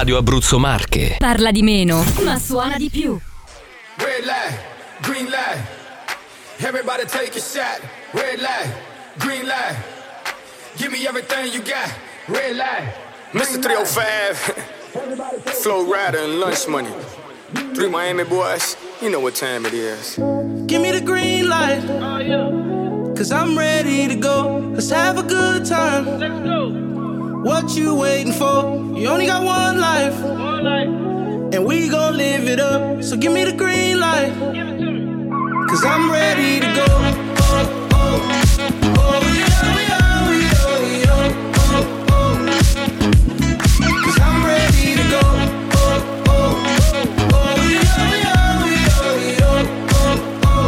Radio 0.06 0.20
Abruzzo 0.20 0.60
Marche. 0.60 1.16
Parla 1.18 1.50
di 1.50 1.64
meno, 1.64 2.06
ma 2.22 2.38
suona 2.38 2.78
di 2.78 2.92
più. 2.92 3.20
Red 3.96 4.24
light, 4.24 4.56
green 5.02 5.28
light. 5.32 5.66
Everybody 6.60 7.08
take 7.08 7.36
a 7.36 7.42
shot. 7.42 7.82
Red 8.12 8.40
light, 8.40 8.72
green 9.18 9.48
light. 9.48 9.76
Give 10.78 10.92
me 10.92 11.08
everything 11.08 11.52
you 11.52 11.64
got. 11.64 11.90
Red 12.28 12.56
light. 12.56 12.94
Mr. 13.34 13.60
305. 13.60 14.38
Flow 15.64 15.84
Rider 15.92 16.20
and 16.20 16.40
Lunch 16.40 16.68
Money. 16.68 16.94
Three 17.74 17.90
Miami 17.90 18.26
boys. 18.26 18.78
You 19.02 19.10
know 19.10 19.22
what 19.22 19.34
time 19.34 19.66
it 19.66 19.74
is. 19.74 20.18
Give 20.68 20.84
me 20.84 20.92
the 20.92 21.02
green 21.02 21.50
light. 21.50 21.82
Oh, 21.90 23.12
Cause 23.18 23.32
I'm 23.32 23.58
ready 23.58 24.08
to 24.08 24.16
go. 24.16 24.60
Let's 24.72 24.92
have 24.92 25.18
a 25.18 25.24
good 25.24 25.66
time. 25.66 26.20
Let's 26.20 26.44
go. 26.46 26.95
What 27.46 27.76
you 27.76 27.94
waiting 27.94 28.34
for? 28.34 28.74
You 28.98 29.08
only 29.08 29.28
got 29.28 29.44
one 29.44 29.80
life. 29.80 30.16
And 31.54 31.64
we 31.64 31.88
gon' 31.90 32.18
live 32.18 32.48
it 32.48 32.60
up. 32.60 33.04
So 33.04 33.16
give 33.18 33.32
me 33.32 33.44
the 33.44 33.54
green 33.54 34.00
light. 34.00 34.34
Cause 35.70 35.86
I'm 35.86 36.10
ready 36.10 36.60
to 36.62 36.66
go. 36.74 36.86
Oh, 36.90 37.90
oh, 37.94 38.20
oh, 38.98 39.22
yeah, 39.38 39.78
yeah, 39.92 40.32
yeah, 40.42 41.06
yeah. 41.06 41.54
Oh, 41.70 42.08
oh. 42.10 42.34
Cause 44.04 44.20
I'm 44.20 44.44
ready 44.44 44.96
to 44.96 45.04
go. 45.14 45.22
Oh, 45.78 46.02
oh, 46.28 46.66
oh, 47.32 47.62
yeah, 47.70 47.94
yeah, 48.26 48.74
yeah, 48.74 49.38
yeah. 49.38 49.94
Oh, 49.94 50.50
oh. 50.50 50.66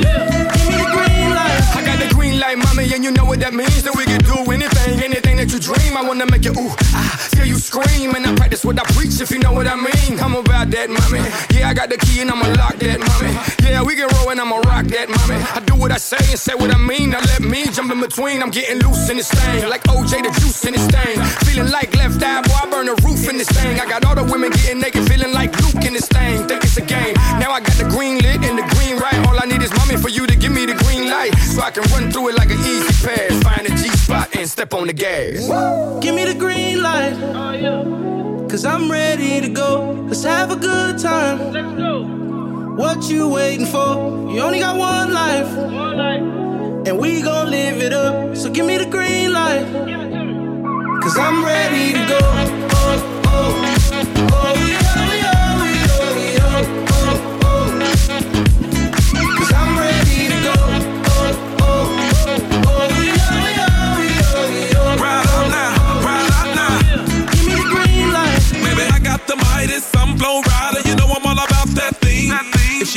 Give 0.00 0.64
me 0.66 0.76
the 0.80 0.88
green 0.96 1.28
light. 1.36 1.60
I 1.76 1.78
got 1.84 1.98
the 1.98 2.08
green 2.14 2.36
light, 2.40 2.56
mommy, 2.56 2.84
and 2.94 3.04
you 3.04 3.10
know 3.10 3.26
what 3.26 3.38
that 3.40 3.52
means. 3.52 3.82
That 3.82 3.94
we 3.94 4.04
can 4.06 4.20
do 4.20 4.50
anything, 4.50 5.02
anything 5.02 5.19
that 5.40 5.52
you 5.52 5.58
dream. 5.58 5.96
I 5.96 6.02
wanna 6.02 6.26
make 6.26 6.44
you 6.44 6.52
ooh, 6.52 6.72
ah, 6.92 7.28
feel 7.32 7.46
you 7.46 7.56
scream. 7.56 8.14
And 8.14 8.26
I 8.26 8.34
practice 8.34 8.64
what 8.64 8.78
I 8.78 8.84
preach, 8.92 9.20
if 9.20 9.30
you 9.30 9.38
know 9.38 9.52
what 9.52 9.66
I 9.66 9.76
mean. 9.76 10.20
I'm 10.20 10.36
about 10.36 10.68
that, 10.70 10.88
mommy. 10.90 11.24
Yeah, 11.56 11.68
I 11.68 11.74
got 11.74 11.88
the 11.88 11.96
key 11.96 12.20
and 12.20 12.30
I'ma 12.30 12.46
lock 12.60 12.76
that, 12.76 12.98
mommy. 13.00 13.32
Yeah, 13.64 13.82
we 13.82 13.96
can 13.96 14.08
roll 14.16 14.28
and 14.30 14.40
I'ma 14.40 14.60
rock 14.68 14.86
that, 14.92 15.08
mommy. 15.08 15.40
I 15.40 15.60
do 15.64 15.74
what 15.74 15.92
I 15.92 15.96
say 15.96 16.20
and 16.28 16.38
say 16.38 16.54
what 16.54 16.74
I 16.74 16.78
mean. 16.78 17.10
Now 17.10 17.20
let 17.20 17.40
me 17.40 17.64
jump 17.72 17.90
in 17.90 18.00
between. 18.00 18.42
I'm 18.42 18.50
getting 18.50 18.84
loose 18.84 19.08
in 19.08 19.16
this 19.16 19.30
thing, 19.30 19.68
like 19.68 19.82
OJ 19.84 20.20
the 20.20 20.32
juice 20.40 20.64
in 20.68 20.74
this 20.74 20.86
thing. 20.86 21.16
Feeling 21.48 21.70
like 21.72 21.96
left 21.96 22.22
eye, 22.22 22.42
boy, 22.44 22.60
I 22.60 22.66
burn 22.68 22.86
the 22.86 22.96
roof 23.00 23.24
in 23.28 23.38
this 23.38 23.48
thing. 23.48 23.80
I 23.80 23.86
got 23.88 24.04
all 24.04 24.14
the 24.14 24.24
women 24.24 24.50
getting 24.50 24.80
naked, 24.80 25.08
feeling 25.08 25.32
like 25.32 25.56
Luke 25.64 25.84
in 25.88 25.94
this 25.94 26.08
thing. 26.08 26.44
Think 26.48 26.64
it's 26.64 26.76
a 26.76 26.84
game. 26.84 27.14
Now 27.40 27.52
I 27.52 27.60
got 27.60 27.76
the 27.80 27.88
green 27.88 28.20
lit 28.20 28.44
and 28.44 28.58
the 28.60 28.66
green 28.76 29.00
right. 29.00 29.16
All 29.26 29.38
I 29.40 29.46
need 29.46 29.62
is 29.62 29.72
mommy 29.72 29.96
for 29.96 30.10
you 30.10 30.26
to 30.26 30.36
give 30.36 30.52
me 30.52 30.66
the 30.66 30.76
green 30.84 31.08
light, 31.08 31.32
so 31.54 31.62
I 31.62 31.70
can 31.70 31.84
run 31.94 32.12
through 32.12 32.28
it 32.28 32.36
like 32.36 32.50
an 32.50 32.60
easy 32.60 32.92
pass. 33.06 33.39
Find 34.20 34.34
a 34.34 34.36
G 34.36 34.36
spot 34.36 34.36
and 34.40 34.50
step 34.50 34.74
on 34.74 34.86
the 34.86 34.92
gas. 34.92 35.48
Give 36.02 36.14
me 36.14 36.24
the 36.24 36.34
green 36.34 36.82
light. 36.82 37.14
Cause 38.50 38.64
I'm 38.64 38.90
ready 38.90 39.40
to 39.40 39.48
go. 39.48 39.92
Let's 40.08 40.24
have 40.24 40.50
a 40.50 40.56
good 40.56 40.98
time. 40.98 41.52
Let's 41.52 41.76
go. 41.78 42.04
What 42.76 43.08
you 43.10 43.28
waiting 43.28 43.66
for? 43.66 44.30
You 44.30 44.40
only 44.40 44.58
got 44.58 44.76
one 44.76 45.12
life. 45.12 45.48
And 46.86 46.98
we 46.98 47.22
gon' 47.22 47.50
live 47.50 47.80
it 47.82 47.92
up. 47.92 48.36
So 48.36 48.50
give 48.50 48.66
me 48.66 48.78
the 48.78 48.86
green 48.86 49.32
light. 49.32 49.66
Cause 51.02 51.16
I'm 51.16 51.44
ready 51.44 51.92
to 51.92 52.06
go. 52.08 52.59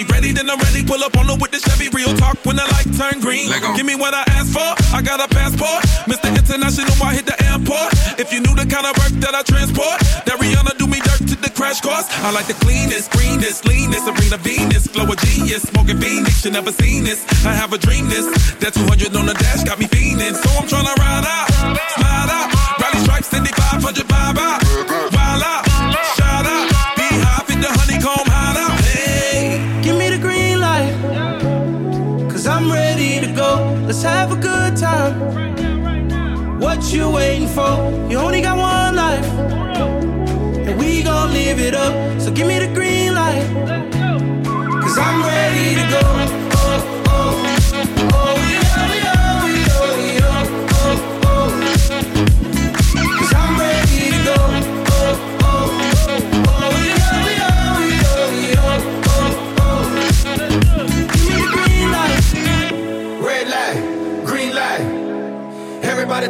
She 0.03 0.13
ready, 0.13 0.31
then 0.31 0.49
I'm 0.49 0.59
ready. 0.59 0.83
Pull 0.83 1.03
up 1.03 1.15
on 1.17 1.27
her 1.27 1.37
with 1.37 1.51
the 1.51 1.59
Chevy. 1.59 1.89
Real 1.89 2.13
talk 2.17 2.37
when 2.45 2.55
the 2.55 2.65
light 2.75 2.89
turn 2.95 3.19
green. 3.21 3.51
Give 3.75 3.85
me 3.85 3.95
what 3.95 4.13
I 4.13 4.23
asked 4.35 4.53
for. 4.53 4.69
I 4.95 5.01
got 5.01 5.19
a 5.19 5.27
passport. 5.27 5.83
Mr. 6.07 6.29
International, 6.35 6.93
I 7.03 7.15
hit 7.15 7.25
the 7.25 7.37
airport. 7.51 7.93
If 8.19 8.33
you 8.33 8.39
knew 8.41 8.55
the 8.55 8.65
kind 8.65 8.85
of 8.85 8.93
work 8.97 9.13
that 9.23 9.35
I 9.35 9.41
transport, 9.43 9.99
that 10.25 10.35
Rihanna 10.39 10.77
do 10.77 10.87
me 10.87 10.99
dirt 10.99 11.23
to 11.29 11.35
the 11.35 11.51
crash 11.51 11.81
course. 11.81 12.07
I 12.23 12.31
like 12.31 12.47
the 12.47 12.57
cleanest, 12.65 13.11
greenest, 13.11 13.65
leanest, 13.65 14.05
Serena 14.05 14.37
Venus, 14.37 14.87
flow 14.87 15.07
a 15.07 15.15
genius, 15.15 15.63
smoking 15.63 15.99
Phoenix. 15.99 16.45
You 16.45 16.51
never 16.51 16.71
seen 16.71 17.03
this. 17.03 17.23
I 17.45 17.53
have 17.53 17.73
a 17.73 17.77
dream 17.77 18.09
this. 18.09 18.25
That 18.59 18.73
200 18.73 19.15
on 19.15 19.25
the 19.27 19.33
dash 19.33 19.63
got 19.63 19.79
me 19.79 19.85
fiending. 19.87 20.35
So 20.35 20.49
I'm 20.57 20.67
tryna 20.67 20.95
ride 20.97 21.27
out, 21.27 21.47
slide 21.95 22.31
out, 22.31 22.47
rally 22.81 22.99
stripes, 23.03 23.27
7500 23.27 24.07
vibe 24.07 24.39
out, 24.39 24.59
you 36.93 37.09
waiting 37.09 37.47
for? 37.47 38.07
You 38.09 38.17
only 38.19 38.41
got 38.41 38.57
one 38.57 38.95
life. 38.95 39.25
And 40.67 40.79
we 40.79 41.01
gon' 41.01 41.33
live 41.33 41.59
it 41.59 41.73
up. 41.73 42.21
So 42.21 42.31
give 42.31 42.47
me 42.47 42.59
the 42.59 42.71
green 42.73 43.13
light. 43.13 43.45
Cause 44.81 44.97
I'm 44.97 45.21
ready 45.23 45.75
to 45.75 45.89
go. 45.89 46.42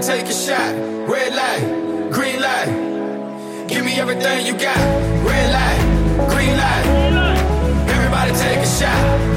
Take 0.05 0.25
a 0.25 0.33
shot. 0.33 0.75
Red 1.07 1.33
light, 1.33 2.11
green 2.11 2.41
light. 2.41 3.67
Give 3.69 3.85
me 3.85 3.93
everything 3.99 4.45
you 4.45 4.53
got. 4.53 4.77
Red 5.25 5.49
light, 5.53 6.29
green 6.29 6.57
light. 6.57 6.85
Everybody 7.87 8.31
take 8.33 8.59
a 8.59 8.67
shot. 8.67 9.32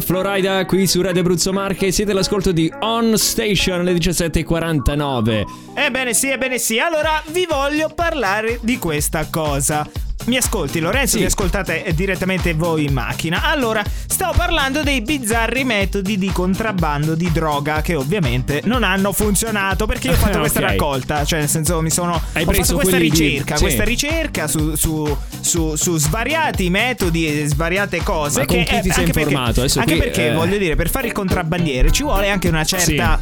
Florida 0.00 0.64
qui 0.64 0.86
su 0.86 1.02
Radio 1.02 1.20
Abruzzo 1.20 1.52
Marche. 1.52 1.90
Siete 1.90 2.12
all'ascolto 2.12 2.52
di 2.52 2.72
On 2.80 3.16
Station 3.18 3.80
alle 3.80 3.92
17.49. 3.94 5.44
Ebbene 5.74 6.14
sì, 6.14 6.30
ebbene 6.30 6.58
sì. 6.58 6.78
Allora 6.78 7.22
vi 7.28 7.46
voglio 7.48 7.90
parlare 7.94 8.58
di 8.62 8.78
questa 8.78 9.26
cosa. 9.30 9.88
Mi 10.24 10.36
ascolti 10.36 10.78
Lorenzo, 10.78 11.14
Sì. 11.16 11.20
mi 11.20 11.26
ascoltate 11.26 11.84
eh, 11.84 11.94
direttamente 11.94 12.54
voi 12.54 12.84
in 12.84 12.92
macchina. 12.92 13.42
Allora, 13.42 13.82
stavo 14.06 14.32
parlando 14.36 14.82
dei 14.82 15.00
bizzarri 15.02 15.64
metodi 15.64 16.16
di 16.16 16.30
contrabbando 16.30 17.14
di 17.16 17.30
droga 17.32 17.80
che 17.80 17.96
ovviamente 17.96 18.60
non 18.64 18.84
hanno 18.84 19.12
funzionato 19.12 19.86
perché 19.86 20.08
io 20.08 20.12
ho 20.14 20.16
fatto 20.18 20.38
questa 20.38 20.60
raccolta, 20.60 21.24
cioè 21.24 21.40
nel 21.40 21.48
senso 21.48 21.80
mi 21.82 21.90
sono 21.90 22.20
Hai 22.34 22.42
ho 22.44 22.46
preso 22.46 22.62
fatto 22.62 22.74
questa 22.76 22.96
quelli 22.98 23.10
di- 23.10 23.18
ricerca, 23.18 23.56
sì. 23.56 23.62
questa 23.62 23.84
ricerca 23.84 24.46
su, 24.46 24.74
su, 24.76 25.16
su, 25.40 25.74
su 25.74 25.96
svariati 25.96 26.70
metodi 26.70 27.26
e 27.26 27.48
svariate 27.48 28.02
cose 28.02 28.40
Ma 28.40 28.46
con 28.46 28.56
che 28.58 28.62
chi 28.64 28.74
eh, 28.76 28.80
ti 28.80 28.90
sei 28.90 28.98
anche 29.00 29.12
perché- 29.12 29.28
informato? 29.30 29.60
Adesso 29.60 29.78
anche 29.80 29.92
qui, 29.92 30.02
perché 30.02 30.28
eh, 30.28 30.34
voglio 30.34 30.56
dire, 30.58 30.76
per 30.76 30.88
fare 30.88 31.08
il 31.08 31.12
contrabbandiere 31.12 31.90
ci 31.90 32.04
vuole 32.04 32.30
anche 32.30 32.48
una 32.48 32.64
certa 32.64 33.18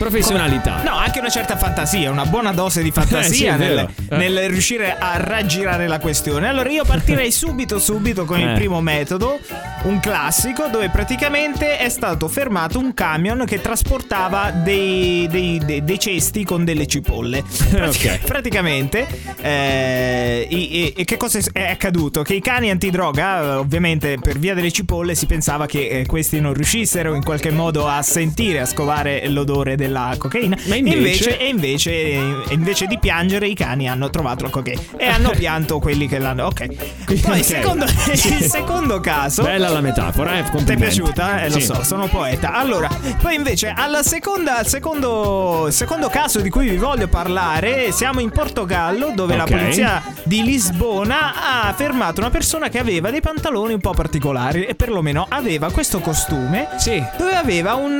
Professionalità. 0.00 0.82
No, 0.82 0.96
anche 0.96 1.18
una 1.18 1.28
certa 1.28 1.58
fantasia, 1.58 2.10
una 2.10 2.24
buona 2.24 2.52
dose 2.52 2.82
di 2.82 2.90
fantasia 2.90 3.18
Eh, 3.30 3.34
sì, 3.34 3.44
è 3.44 3.56
nel. 3.56 3.88
Eh. 4.08 4.16
nel 4.16 4.48
riuscire 4.48 4.96
a 4.98 5.18
raggirare 5.18 5.86
la 5.88 5.98
questione. 5.98 6.39
Allora 6.46 6.68
io 6.70 6.84
partirei 6.84 7.30
subito 7.30 7.78
subito 7.78 8.24
con 8.24 8.38
il 8.38 8.48
Eh. 8.50 8.54
primo 8.54 8.80
metodo, 8.80 9.38
un 9.84 9.98
classico 10.00 10.66
dove 10.70 10.88
praticamente 10.90 11.78
è 11.78 11.88
stato 11.88 12.28
fermato 12.28 12.78
un 12.78 12.92
camion 12.94 13.44
che 13.46 13.60
trasportava 13.60 14.50
dei, 14.50 15.26
dei- 15.30 15.58
dei- 15.64 15.82
dei 15.84 15.98
cesti 15.98 16.44
con 16.44 16.64
delle 16.64 16.86
cipolle. 16.86 17.42
Prati- 17.70 18.08
Ok. 18.08 18.18
Praticamente, 18.24 19.06
eh, 19.40 20.46
e, 20.50 20.92
e 20.96 21.04
che 21.04 21.16
cosa 21.16 21.38
è 21.52 21.64
accaduto? 21.70 22.22
Che 22.22 22.34
i 22.34 22.40
cani 22.40 22.70
antidroga, 22.70 23.58
ovviamente 23.58 24.16
per 24.20 24.38
via 24.38 24.54
delle 24.54 24.70
cipolle, 24.70 25.14
si 25.14 25.26
pensava 25.26 25.66
che 25.66 25.88
eh, 25.88 26.06
questi 26.06 26.40
non 26.40 26.52
riuscissero 26.54 27.14
in 27.14 27.22
qualche 27.24 27.50
modo 27.50 27.86
a 27.86 28.02
sentire, 28.02 28.60
a 28.60 28.66
scovare 28.66 29.28
l'odore 29.28 29.76
della 29.76 30.14
cocaina. 30.18 30.56
Ma 30.66 30.74
E 30.74 30.78
invece- 30.78 31.38
e 31.38 31.48
invece, 31.48 31.90
e 31.92 32.34
invece 32.50 32.86
di 32.86 32.98
piangere, 32.98 33.46
i 33.48 33.54
cani 33.54 33.88
hanno 33.88 34.10
trovato 34.10 34.44
la 34.44 34.50
cocaina 34.50 34.80
e 34.96 35.06
hanno 35.06 35.30
pianto 35.36 35.78
quelli 35.78 36.06
che 36.06 36.18
l'hanno. 36.30 36.46
Ok. 36.46 36.66
Poi 37.04 37.20
Ok. 37.24 37.36
il, 37.36 37.44
secondo, 37.44 37.86
Sì. 38.14 38.34
il 38.34 38.44
secondo 38.50 39.00
caso. 39.00 39.42
Bella 39.42 39.68
la 39.68 39.80
metafora, 39.80 40.38
eh? 40.38 40.44
Ti 40.44 40.72
è 40.72 40.76
piaciuta? 40.76 41.42
Eh, 41.42 41.48
lo 41.50 41.58
Sì. 41.58 41.62
so, 41.66 41.82
sono 41.82 42.06
poeta. 42.08 42.52
Allora, 42.54 42.88
poi 43.20 43.34
invece 43.34 43.72
alla 43.74 44.02
seconda, 44.02 44.58
al 44.58 44.66
secondo, 44.66 45.68
secondo 45.70 46.08
caso 46.08 46.40
di 46.40 46.50
cui 46.50 46.68
vi 46.68 46.76
voglio 46.76 47.08
parlare, 47.08 47.92
siamo 47.92 48.20
in 48.20 48.30
Portogallo 48.30 49.12
dove 49.14 49.36
la 49.36 49.44
Ok. 49.44 49.50
polizia 49.50 50.02
di 50.24 50.42
Lisbona 50.42 51.66
ha 51.68 51.72
fermato 51.74 52.20
una 52.20 52.30
persona 52.30 52.68
che 52.68 52.78
aveva 52.78 53.10
dei 53.10 53.20
pantaloni 53.20 53.72
un 53.74 53.80
po' 53.80 53.92
particolari 53.92 54.64
e 54.64 54.74
perlomeno 54.74 55.26
aveva 55.28 55.70
questo 55.70 56.00
costume 56.00 56.68
Sì. 56.76 57.02
dove 57.16 57.34
aveva 57.34 57.74
un 57.74 57.98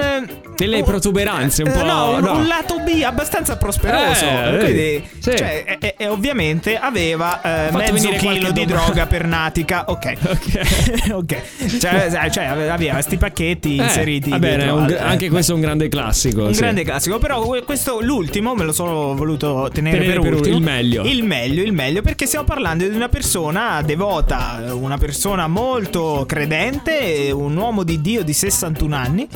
Delle 0.57 0.83
protuberanze 0.83 1.63
un 1.63 1.69
eh, 1.69 1.73
po' 1.73 1.85
no, 1.85 2.11
un, 2.17 2.21
no. 2.21 2.33
un 2.37 2.47
lato 2.47 2.79
B 2.81 3.03
abbastanza 3.03 3.57
prosperoso. 3.57 4.25
Eh, 4.25 4.57
Quindi, 4.59 5.09
sì. 5.19 5.37
cioè, 5.37 5.79
e, 5.81 5.95
e- 5.97 6.07
ovviamente 6.09 6.77
aveva 6.79 7.41
eh, 7.41 7.71
mezzo 7.73 7.93
venire 7.93 8.17
chilo 8.21 8.51
di 8.53 8.65
droga 8.65 9.07
per 9.07 9.27
natica. 9.27 9.85
Ok, 9.91 10.15
ok. 11.13 11.39
Cioè, 11.81 12.29
cioè, 12.31 12.45
aveva 12.45 13.01
sti 13.01 13.17
pacchetti 13.17 13.77
Eh, 13.77 13.83
inseriti. 13.83 14.31
va 14.31 14.39
bene, 14.39 14.69
al- 14.69 14.99
anche 15.01 15.27
eh, 15.27 15.29
questo 15.31 15.53
è 15.53 15.55
un 15.55 15.61
grande 15.61 15.89
classico. 15.89 16.45
un 16.45 16.55
sì. 16.55 16.61
grande 16.61 16.83
classico, 16.85 17.19
però 17.19 17.41
que- 17.43 17.63
questo 17.63 18.01
l'ultimo 18.01 18.55
me 18.55 18.65
lo 18.65 18.73
sono 18.73 19.15
voluto 19.15 19.69
tenere, 19.73 19.99
Tenere 19.99 20.21
per, 20.21 20.29
per 20.29 20.35
ultimo. 20.39 20.57
il 20.57 20.63
meglio. 20.63 21.03
Il 21.05 21.25
meglio, 21.25 21.63
il 21.63 21.73
meglio, 21.73 22.03
perché 22.03 22.27
stiamo 22.27 22.45
parlando 22.45 22.87
di 22.87 22.95
una 22.95 23.09
persona 23.09 23.83
devota, 23.83 24.63
una 24.73 24.99
persona 24.99 25.47
molto 25.49 26.25
credente, 26.27 27.31
un 27.33 27.57
uomo 27.57 27.83
di 27.83 28.01
Dio 28.01 28.23
di 28.23 28.33
61 28.33 28.95
anni. 28.97 29.29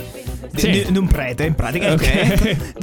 Di, 0.51 0.61
Sì. 0.61 0.71
di- 0.71 0.87
di 0.89 0.99
un 0.99 1.09
prete 1.09 1.45
in 1.47 1.55
pratica 1.57 1.93
Ok. 1.95 2.03
ok. 2.77 2.79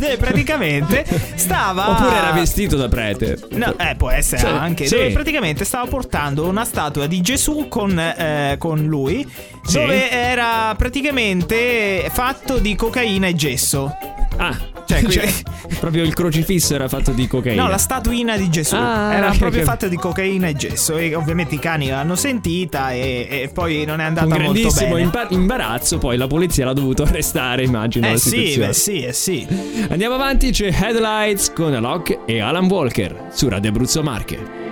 Dove 0.00 0.16
praticamente 0.16 1.04
stava 1.36 1.90
Oppure 1.90 2.16
era 2.16 2.32
vestito 2.32 2.76
da 2.76 2.88
prete. 2.88 3.38
No, 3.50 3.72
eh, 3.78 3.94
può 3.96 4.10
essere 4.10 4.40
Sì, 4.40 4.46
anche. 4.46 4.86
sì. 4.86 4.96
Dove 4.96 5.10
praticamente 5.34 5.64
stava 5.64 5.86
portando 5.88 6.46
una 6.46 6.64
statua 6.64 7.06
di 7.08 7.20
Gesù 7.20 7.66
con, 7.68 7.98
eh, 7.98 8.54
con 8.56 8.84
lui. 8.84 9.26
Sì. 9.64 9.78
Dove 9.78 10.08
era 10.10 10.72
praticamente 10.76 12.08
fatto 12.12 12.58
di 12.58 12.76
cocaina 12.76 13.26
e 13.26 13.34
gesso. 13.34 13.90
Ah, 14.36 14.56
Cioè, 14.84 15.02
cioè, 15.08 15.22
quindi- 15.22 15.42
proprio 15.80 16.04
il 16.04 16.14
crocifisso 16.14 16.74
era 16.74 16.86
fatto 16.86 17.10
di 17.10 17.26
cocaina. 17.26 17.62
No, 17.64 17.68
la 17.68 17.78
statuina 17.78 18.36
di 18.36 18.48
Gesù 18.48 18.76
Ah, 18.76 19.12
era 19.14 19.30
proprio 19.36 19.62
ok. 19.62 19.66
fatta 19.66 19.88
di 19.88 19.96
cocaina 19.96 20.46
e 20.46 20.54
gesso. 20.54 20.96
E 20.98 21.16
ovviamente 21.16 21.56
i 21.56 21.58
cani 21.58 21.88
l'hanno 21.88 22.14
sentita 22.14 22.92
e, 22.92 23.26
e 23.28 23.50
poi 23.52 23.84
non 23.84 24.00
è 24.00 24.04
andata 24.04 24.26
molto 24.28 24.42
grandissimo 24.52 24.90
bene. 24.94 25.00
impa- 25.02 25.26
imbarazzo, 25.30 25.98
poi 25.98 26.16
la 26.16 26.28
polizia 26.28 26.64
l'ha 26.66 26.72
dovuto 26.74 27.02
arrestare, 27.02 27.64
immagino. 27.64 28.06
eh 28.06 28.10
la 28.12 28.16
sì, 28.18 28.56
beh 28.56 28.72
sì, 28.72 29.00
eh 29.02 29.12
sì. 29.12 29.46
Andiamo 29.90 30.14
avanti, 30.14 30.50
c'è 30.52 30.68
Headlights 30.72 31.52
con 31.52 31.74
Alok 31.74 32.20
e 32.24 32.40
Alan 32.40 32.66
Walker 32.66 33.28
su 33.32 33.48
Radio 33.48 33.70
Abruzzo 33.70 34.00
Marche. 34.02 34.62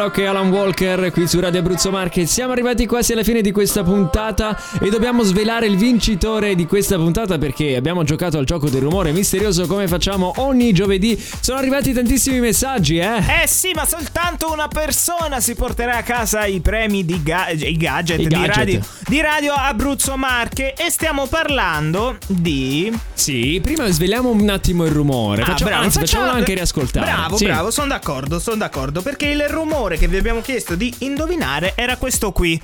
Alok 0.00 0.16
e 0.16 0.24
Alan 0.24 0.48
Walker 0.48 1.10
qui 1.12 1.28
su 1.28 1.38
Radio 1.40 1.60
Abruzzo 1.60 1.90
Marche. 1.90 2.24
Siamo 2.24 2.52
arrivati 2.52 2.86
quasi 2.86 3.12
alla 3.12 3.22
fine 3.22 3.42
di 3.42 3.52
questa 3.52 3.82
puntata 3.82 4.58
e 4.80 4.88
dobbiamo 4.88 5.22
svelare 5.24 5.66
il 5.66 5.76
vincitore 5.76 6.54
di 6.54 6.64
questa 6.64 6.96
puntata 6.96 7.36
perché 7.36 7.76
abbiamo 7.76 8.02
giocato 8.02 8.38
al 8.38 8.46
gioco 8.46 8.70
del 8.70 8.80
rumore 8.80 9.12
misterioso 9.12 9.66
come 9.66 9.88
facciamo 9.88 10.32
ogni 10.38 10.72
giovedì. 10.72 11.22
Sono 11.40 11.58
arrivati 11.58 11.92
tantissimi 11.92 12.40
messaggi, 12.40 12.96
eh? 12.96 13.18
Eh 13.42 13.46
sì, 13.46 13.72
ma 13.74 13.84
soltanto 13.84 14.50
una 14.50 14.68
persona 14.68 15.38
si 15.38 15.54
porterà 15.54 15.96
a 15.98 16.02
casa 16.02 16.46
i 16.46 16.60
premi 16.60 17.04
di 17.04 17.22
ga- 17.22 17.50
i 17.50 17.76
gadget, 17.76 18.20
I 18.20 18.26
di, 18.26 18.28
gadget. 18.34 18.56
Radio, 18.56 18.80
di 19.06 19.20
Radio 19.20 19.52
Abruzzo 19.52 20.16
Marche 20.16 20.72
e 20.72 20.88
stiamo 20.90 21.26
parlando 21.26 22.16
di... 22.26 22.90
Sì, 23.12 23.60
prima 23.62 23.86
sveliamo 23.90 24.30
un 24.30 24.48
attimo 24.48 24.86
il 24.86 24.92
rumore. 24.92 25.42
Ah, 25.42 25.44
Facciamo, 25.44 25.68
bravo, 25.70 25.84
anzi, 25.84 25.98
facciamo- 25.98 26.22
facciamolo 26.22 26.38
anche 26.38 26.54
riascoltare. 26.54 27.04
Bravo, 27.04 27.36
Sì. 27.36 27.44
bravo, 27.44 27.70
sono 27.70 27.88
d'accordo, 27.88 28.38
sono 28.38 28.56
d'accordo 28.56 29.02
perché 29.02 29.26
il 29.28 29.42
rumore 29.46 29.89
che 29.96 30.08
vi 30.08 30.16
abbiamo 30.16 30.40
chiesto 30.40 30.74
di 30.74 30.94
indovinare 30.98 31.72
era 31.74 31.96
questo 31.96 32.32
qui. 32.32 32.60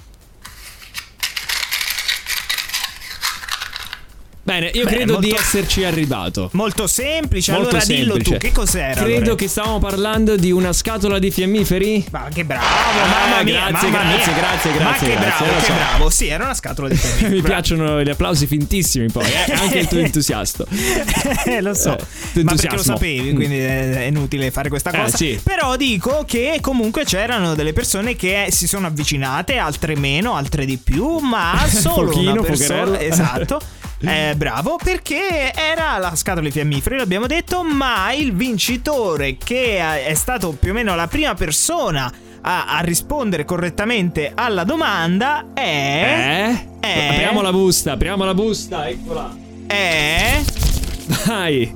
Bene, 4.46 4.70
io 4.74 4.84
Bene, 4.84 4.96
credo 4.98 5.16
di 5.18 5.30
molto- 5.30 5.42
esserci 5.42 5.82
arrivato. 5.82 6.50
Molto 6.52 6.86
semplice, 6.86 7.50
Molto 7.50 7.70
allora 7.70 7.84
dillo 7.84 8.12
semplice. 8.14 8.30
tu, 8.30 8.46
che 8.46 8.52
cos'era? 8.52 8.94
Credo 9.02 9.16
allora? 9.16 9.34
che 9.34 9.48
stavamo 9.48 9.78
parlando 9.80 10.36
di 10.36 10.52
una 10.52 10.72
scatola 10.72 11.18
di 11.18 11.32
fiammiferi. 11.32 12.04
Ma 12.12 12.28
che 12.32 12.44
bravo, 12.44 12.62
mamma 12.64 13.42
mia, 13.42 13.64
Ah, 13.64 13.70
grazie, 13.70 13.88
mamma 13.90 14.08
grazie, 14.12 14.32
mia. 14.32 14.40
grazie, 14.40 14.70
Ma 14.70 14.76
grazie, 14.76 15.08
che 15.08 15.14
grazie, 15.16 15.44
bravo, 15.46 15.58
che 15.58 15.64
so. 15.64 15.72
bravo. 15.72 16.10
Sì, 16.10 16.26
era 16.28 16.44
una 16.44 16.54
scatola 16.54 16.88
di 16.88 16.94
fiammiferi. 16.94 17.24
Mi 17.34 17.40
bravo. 17.40 17.54
piacciono 17.54 18.02
gli 18.04 18.08
applausi 18.08 18.46
fintissimi 18.46 19.10
poi, 19.10 19.24
eh? 19.24 19.52
anche 19.52 19.78
il 19.78 19.88
tuo 19.88 19.98
entusiasmo. 20.06 20.64
Eh, 21.44 21.60
lo 21.60 21.74
so, 21.74 21.98
Eh, 22.34 22.44
ma 22.44 22.54
perché 22.54 22.76
lo 22.76 22.82
sapevi, 22.84 23.32
quindi 23.32 23.58
è 23.58 24.04
inutile 24.08 24.52
fare 24.52 24.68
questa 24.68 24.90
Eh, 24.92 25.00
cosa. 25.02 25.16
sì. 25.16 25.40
Però 25.42 25.74
dico 25.74 26.22
che 26.24 26.58
comunque 26.60 27.02
c'erano 27.04 27.56
delle 27.56 27.72
persone 27.72 28.14
che 28.14 28.46
si 28.50 28.68
sono 28.68 28.86
avvicinate, 28.86 29.56
altre 29.56 29.96
meno, 29.96 30.36
altre 30.36 30.64
di 30.66 30.76
più, 30.76 31.18
ma 31.18 31.58
solo 31.66 32.06
Pochino, 32.12 32.30
una 32.30 32.42
persona. 32.42 33.00
Esatto. 33.00 33.60
Eh, 34.00 34.34
bravo, 34.36 34.78
perché 34.82 35.52
era 35.54 35.96
la 35.98 36.14
scatola 36.14 36.46
di 36.46 36.52
fiammiferi, 36.52 36.96
l'abbiamo 36.96 37.26
detto, 37.26 37.62
ma 37.62 38.12
il 38.12 38.34
vincitore 38.34 39.36
che 39.36 40.04
è 40.04 40.14
stato 40.14 40.52
più 40.52 40.70
o 40.70 40.74
meno 40.74 40.94
la 40.94 41.06
prima 41.06 41.34
persona 41.34 42.12
a, 42.42 42.76
a 42.76 42.80
rispondere 42.80 43.44
correttamente 43.44 44.32
alla 44.34 44.64
domanda 44.64 45.46
è... 45.54 46.52
Eh? 46.80 46.88
Eh? 46.88 47.08
Apriamo 47.08 47.40
la 47.40 47.50
busta, 47.50 47.92
apriamo 47.92 48.24
la 48.24 48.34
busta, 48.34 48.88
eccola. 48.88 49.34
È... 49.66 50.42
Vai. 51.26 51.74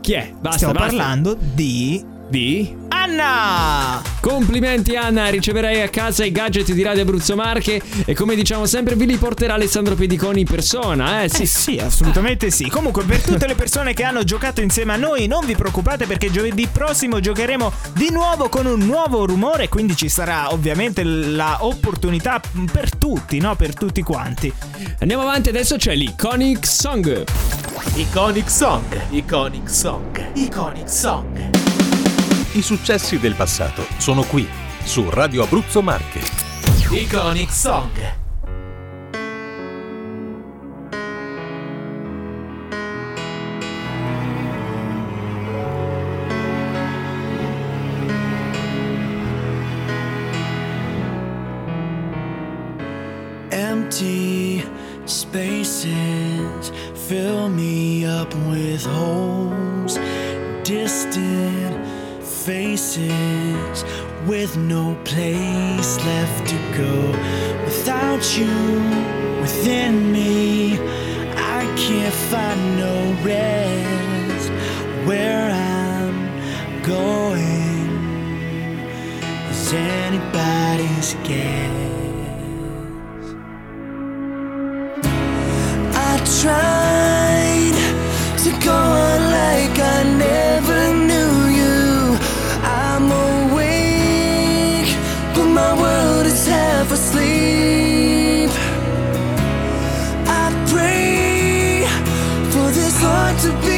Chi 0.00 0.12
è? 0.12 0.32
Basta, 0.38 0.56
Stiamo 0.58 0.74
basta. 0.74 0.88
parlando 0.88 1.36
di... 1.40 2.04
Di? 2.28 2.85
Anna! 3.06 4.02
Complimenti 4.20 4.96
Anna, 4.96 5.28
riceverai 5.28 5.80
a 5.80 5.88
casa 5.88 6.24
i 6.24 6.32
gadget 6.32 6.72
di 6.72 6.82
Radio 6.82 7.02
Abruzzo 7.02 7.36
Marche 7.36 7.80
e 8.04 8.14
come 8.14 8.34
diciamo 8.34 8.66
sempre 8.66 8.96
vi 8.96 9.06
li 9.06 9.16
porterà 9.16 9.54
Alessandro 9.54 9.94
Pediconi 9.94 10.40
in 10.40 10.46
persona, 10.46 11.22
eh? 11.22 11.28
Sì, 11.28 11.42
Eh 11.42 11.46
sì, 11.46 11.78
assolutamente 11.78 12.50
sì. 12.50 12.68
Comunque, 12.68 13.04
per 13.04 13.22
tutte 13.22 13.46
le 13.46 13.54
persone 13.54 13.94
che 13.94 14.02
hanno 14.02 14.24
giocato 14.24 14.60
insieme 14.60 14.94
a 14.94 14.96
noi, 14.96 15.28
non 15.28 15.46
vi 15.46 15.54
preoccupate 15.54 16.06
perché 16.06 16.32
giovedì 16.32 16.66
prossimo 16.66 17.20
giocheremo 17.20 17.72
di 17.92 18.10
nuovo 18.10 18.48
con 18.48 18.66
un 18.66 18.80
nuovo 18.80 19.24
rumore. 19.24 19.68
Quindi 19.68 19.94
ci 19.94 20.08
sarà 20.08 20.52
ovviamente 20.52 21.04
la 21.04 21.58
opportunità 21.60 22.40
per 22.72 22.90
tutti, 22.96 23.38
no? 23.38 23.54
Per 23.54 23.72
tutti 23.72 24.02
quanti. 24.02 24.52
Andiamo 24.98 25.22
avanti, 25.22 25.48
adesso 25.48 25.76
c'è 25.76 25.94
l'Iconic 25.94 26.66
Song. 26.66 27.24
Iconic 27.94 28.50
Song, 28.50 29.00
Iconic 29.10 29.70
Song, 29.70 30.30
Iconic 30.34 30.90
Song. 30.90 31.65
I 32.56 32.62
successi 32.62 33.18
del 33.18 33.34
passato 33.34 33.86
sono 33.98 34.22
qui, 34.22 34.48
su 34.82 35.10
Radio 35.10 35.42
Abruzzo 35.42 35.82
Marche. 35.82 36.20
Iconic 36.90 37.52
Song. 37.52 37.90
Empty 53.50 54.64
spaces 55.04 56.72
fill 57.06 57.50
me 57.50 58.06
up 58.06 58.34
with 58.48 58.86
holes. 58.86 60.00
Distant 60.62 61.85
faces 62.46 63.84
with 64.24 64.56
no 64.56 64.96
place 65.02 65.98
left 66.06 66.48
to 66.48 66.56
go. 66.78 67.10
Without 67.64 68.22
you 68.38 68.56
within 69.40 70.12
me, 70.12 70.74
I 71.34 71.64
can't 71.76 72.14
find 72.30 72.76
no 72.78 72.94
rest. 73.24 74.50
Where 75.08 75.50
I'm 75.50 76.82
going 76.84 78.78
is 79.50 79.72
anybody's 79.72 81.14
guess. 81.24 81.74
I 85.96 86.12
tried 86.40 87.25
to 103.46 103.52
be 103.64 103.75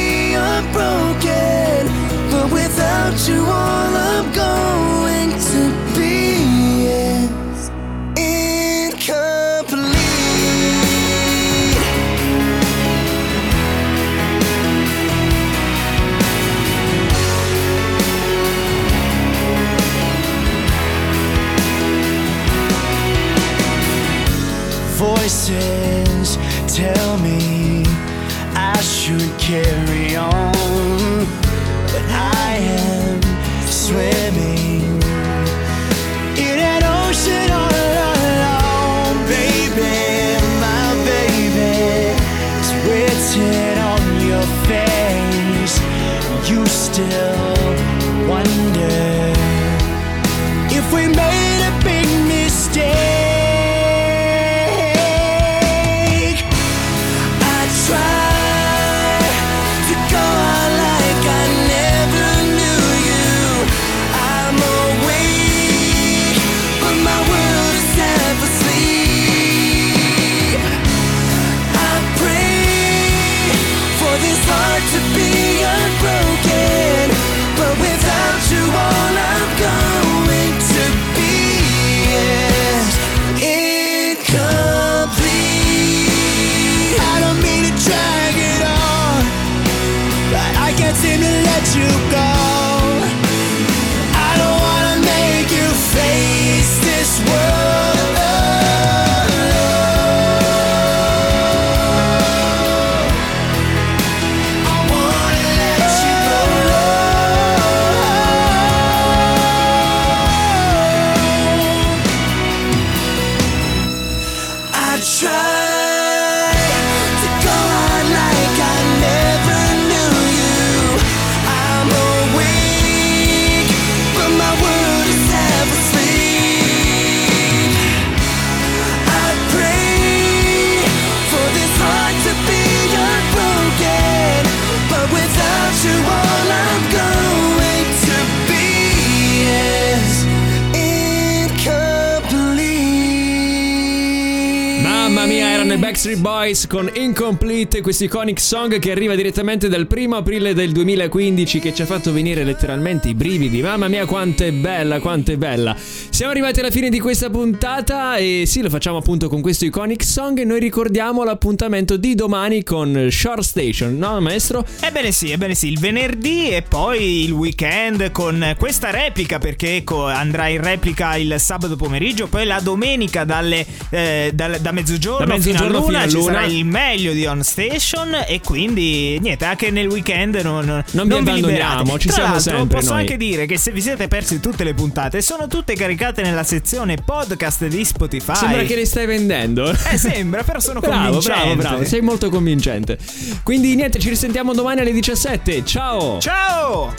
Bye. 146.29 146.38
Boys 146.49 146.65
con 146.65 146.89
Incomplete, 146.91 147.81
questo 147.81 148.05
iconic 148.05 148.39
song 148.39 148.79
che 148.79 148.89
arriva 148.89 149.13
direttamente 149.13 149.69
dal 149.69 149.85
primo 149.85 150.15
aprile 150.15 150.55
del 150.55 150.71
2015 150.71 151.59
che 151.59 151.75
ci 151.75 151.83
ha 151.83 151.85
fatto 151.85 152.11
venire 152.11 152.43
letteralmente 152.43 153.07
i 153.07 153.13
brividi. 153.13 153.61
Mamma 153.61 153.87
mia, 153.87 154.07
quanto 154.07 154.43
è 154.43 154.51
bella, 154.51 154.99
quanto 154.99 155.31
è 155.31 155.37
bella. 155.37 155.75
Siamo 155.77 156.31
arrivati 156.31 156.59
alla 156.59 156.71
fine 156.71 156.89
di 156.89 156.99
questa 156.99 157.29
puntata 157.29 158.15
e 158.15 158.45
sì, 158.47 158.61
lo 158.61 158.69
facciamo 158.71 158.97
appunto 158.97 159.29
con 159.29 159.41
questo 159.41 159.65
iconic 159.65 160.03
song 160.03 160.39
e 160.39 160.43
noi 160.43 160.59
ricordiamo 160.59 161.23
l'appuntamento 161.23 161.97
di 161.97 162.15
domani 162.15 162.63
con 162.63 163.09
Shore 163.11 163.43
Station, 163.43 163.95
no 163.95 164.19
maestro? 164.19 164.65
Ebbene 164.81 165.11
sì, 165.11 165.29
ebbene 165.29 165.53
sì, 165.53 165.67
il 165.67 165.77
venerdì 165.77 166.49
e 166.49 166.63
poi 166.63 167.25
il 167.25 167.31
weekend 167.31 168.09
con 168.09 168.55
questa 168.57 168.89
replica 168.89 169.37
perché 169.37 169.75
ecco 169.75 170.05
andrà 170.05 170.47
in 170.47 170.63
replica 170.63 171.15
il 171.15 171.35
sabato 171.37 171.75
pomeriggio, 171.75 172.25
poi 172.25 172.45
la 172.45 172.59
domenica 172.59 173.23
dalle, 173.23 173.63
eh, 173.91 174.31
dal- 174.33 174.57
da 174.59 174.71
mezzogiorno, 174.71 175.27
Da 175.27 175.33
mezzogiorno 175.33 175.83
fino 175.83 175.97
a 175.99 176.05
luna 176.05 176.07
fino 176.07 176.19
a 176.19 176.23
luna. 176.23 176.38
Sarà 176.41 176.51
il 176.53 176.65
meglio 176.65 177.13
di 177.13 177.25
On 177.25 177.43
Station 177.43 178.23
e 178.27 178.39
quindi 178.41 179.17
niente, 179.19 179.45
anche 179.45 179.71
nel 179.71 179.87
weekend 179.87 180.35
non, 180.41 180.65
non, 180.65 180.83
Non 180.91 181.07
vi 181.07 181.13
abbandoniamo, 181.15 181.97
ci 181.99 182.07
Tra 182.07 182.15
siamo 182.17 182.33
l'altro, 182.33 182.55
sempre 182.57 182.77
Posso 182.79 182.91
noi. 182.91 183.01
anche 183.01 183.17
dire 183.17 183.45
che 183.45 183.57
se 183.57 183.71
vi 183.71 183.81
siete 183.81 184.07
persi 184.07 184.39
tutte 184.39 184.63
le 184.63 184.73
puntate 184.73 185.21
sono 185.21 185.47
tutte 185.47 185.73
caricate 185.75 186.21
nella 186.21 186.43
sezione 186.43 186.95
podcast 187.03 187.67
di 187.67 187.83
Spotify. 187.85 188.35
Sembra 188.35 188.63
che 188.63 188.75
le 188.75 188.85
stai 188.85 189.05
vendendo. 189.05 189.69
Eh, 189.69 189.97
sembra, 189.97 190.43
però 190.43 190.59
sono 190.59 190.79
Bravo, 190.79 191.03
convincente. 191.03 191.39
bravo, 191.39 191.55
bravo, 191.55 191.85
sei 191.85 192.01
molto 192.01 192.29
convincente. 192.29 192.97
Quindi 193.43 193.75
niente, 193.75 193.99
ci 193.99 194.09
risentiamo 194.09 194.53
domani 194.53 194.81
alle 194.81 194.91
17. 194.93 195.65
Ciao! 195.65 196.19
Ciao! 196.19 196.93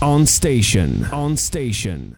On 0.00 0.26
Station. 0.26 1.08
On 1.10 1.36
Station. 1.36 2.12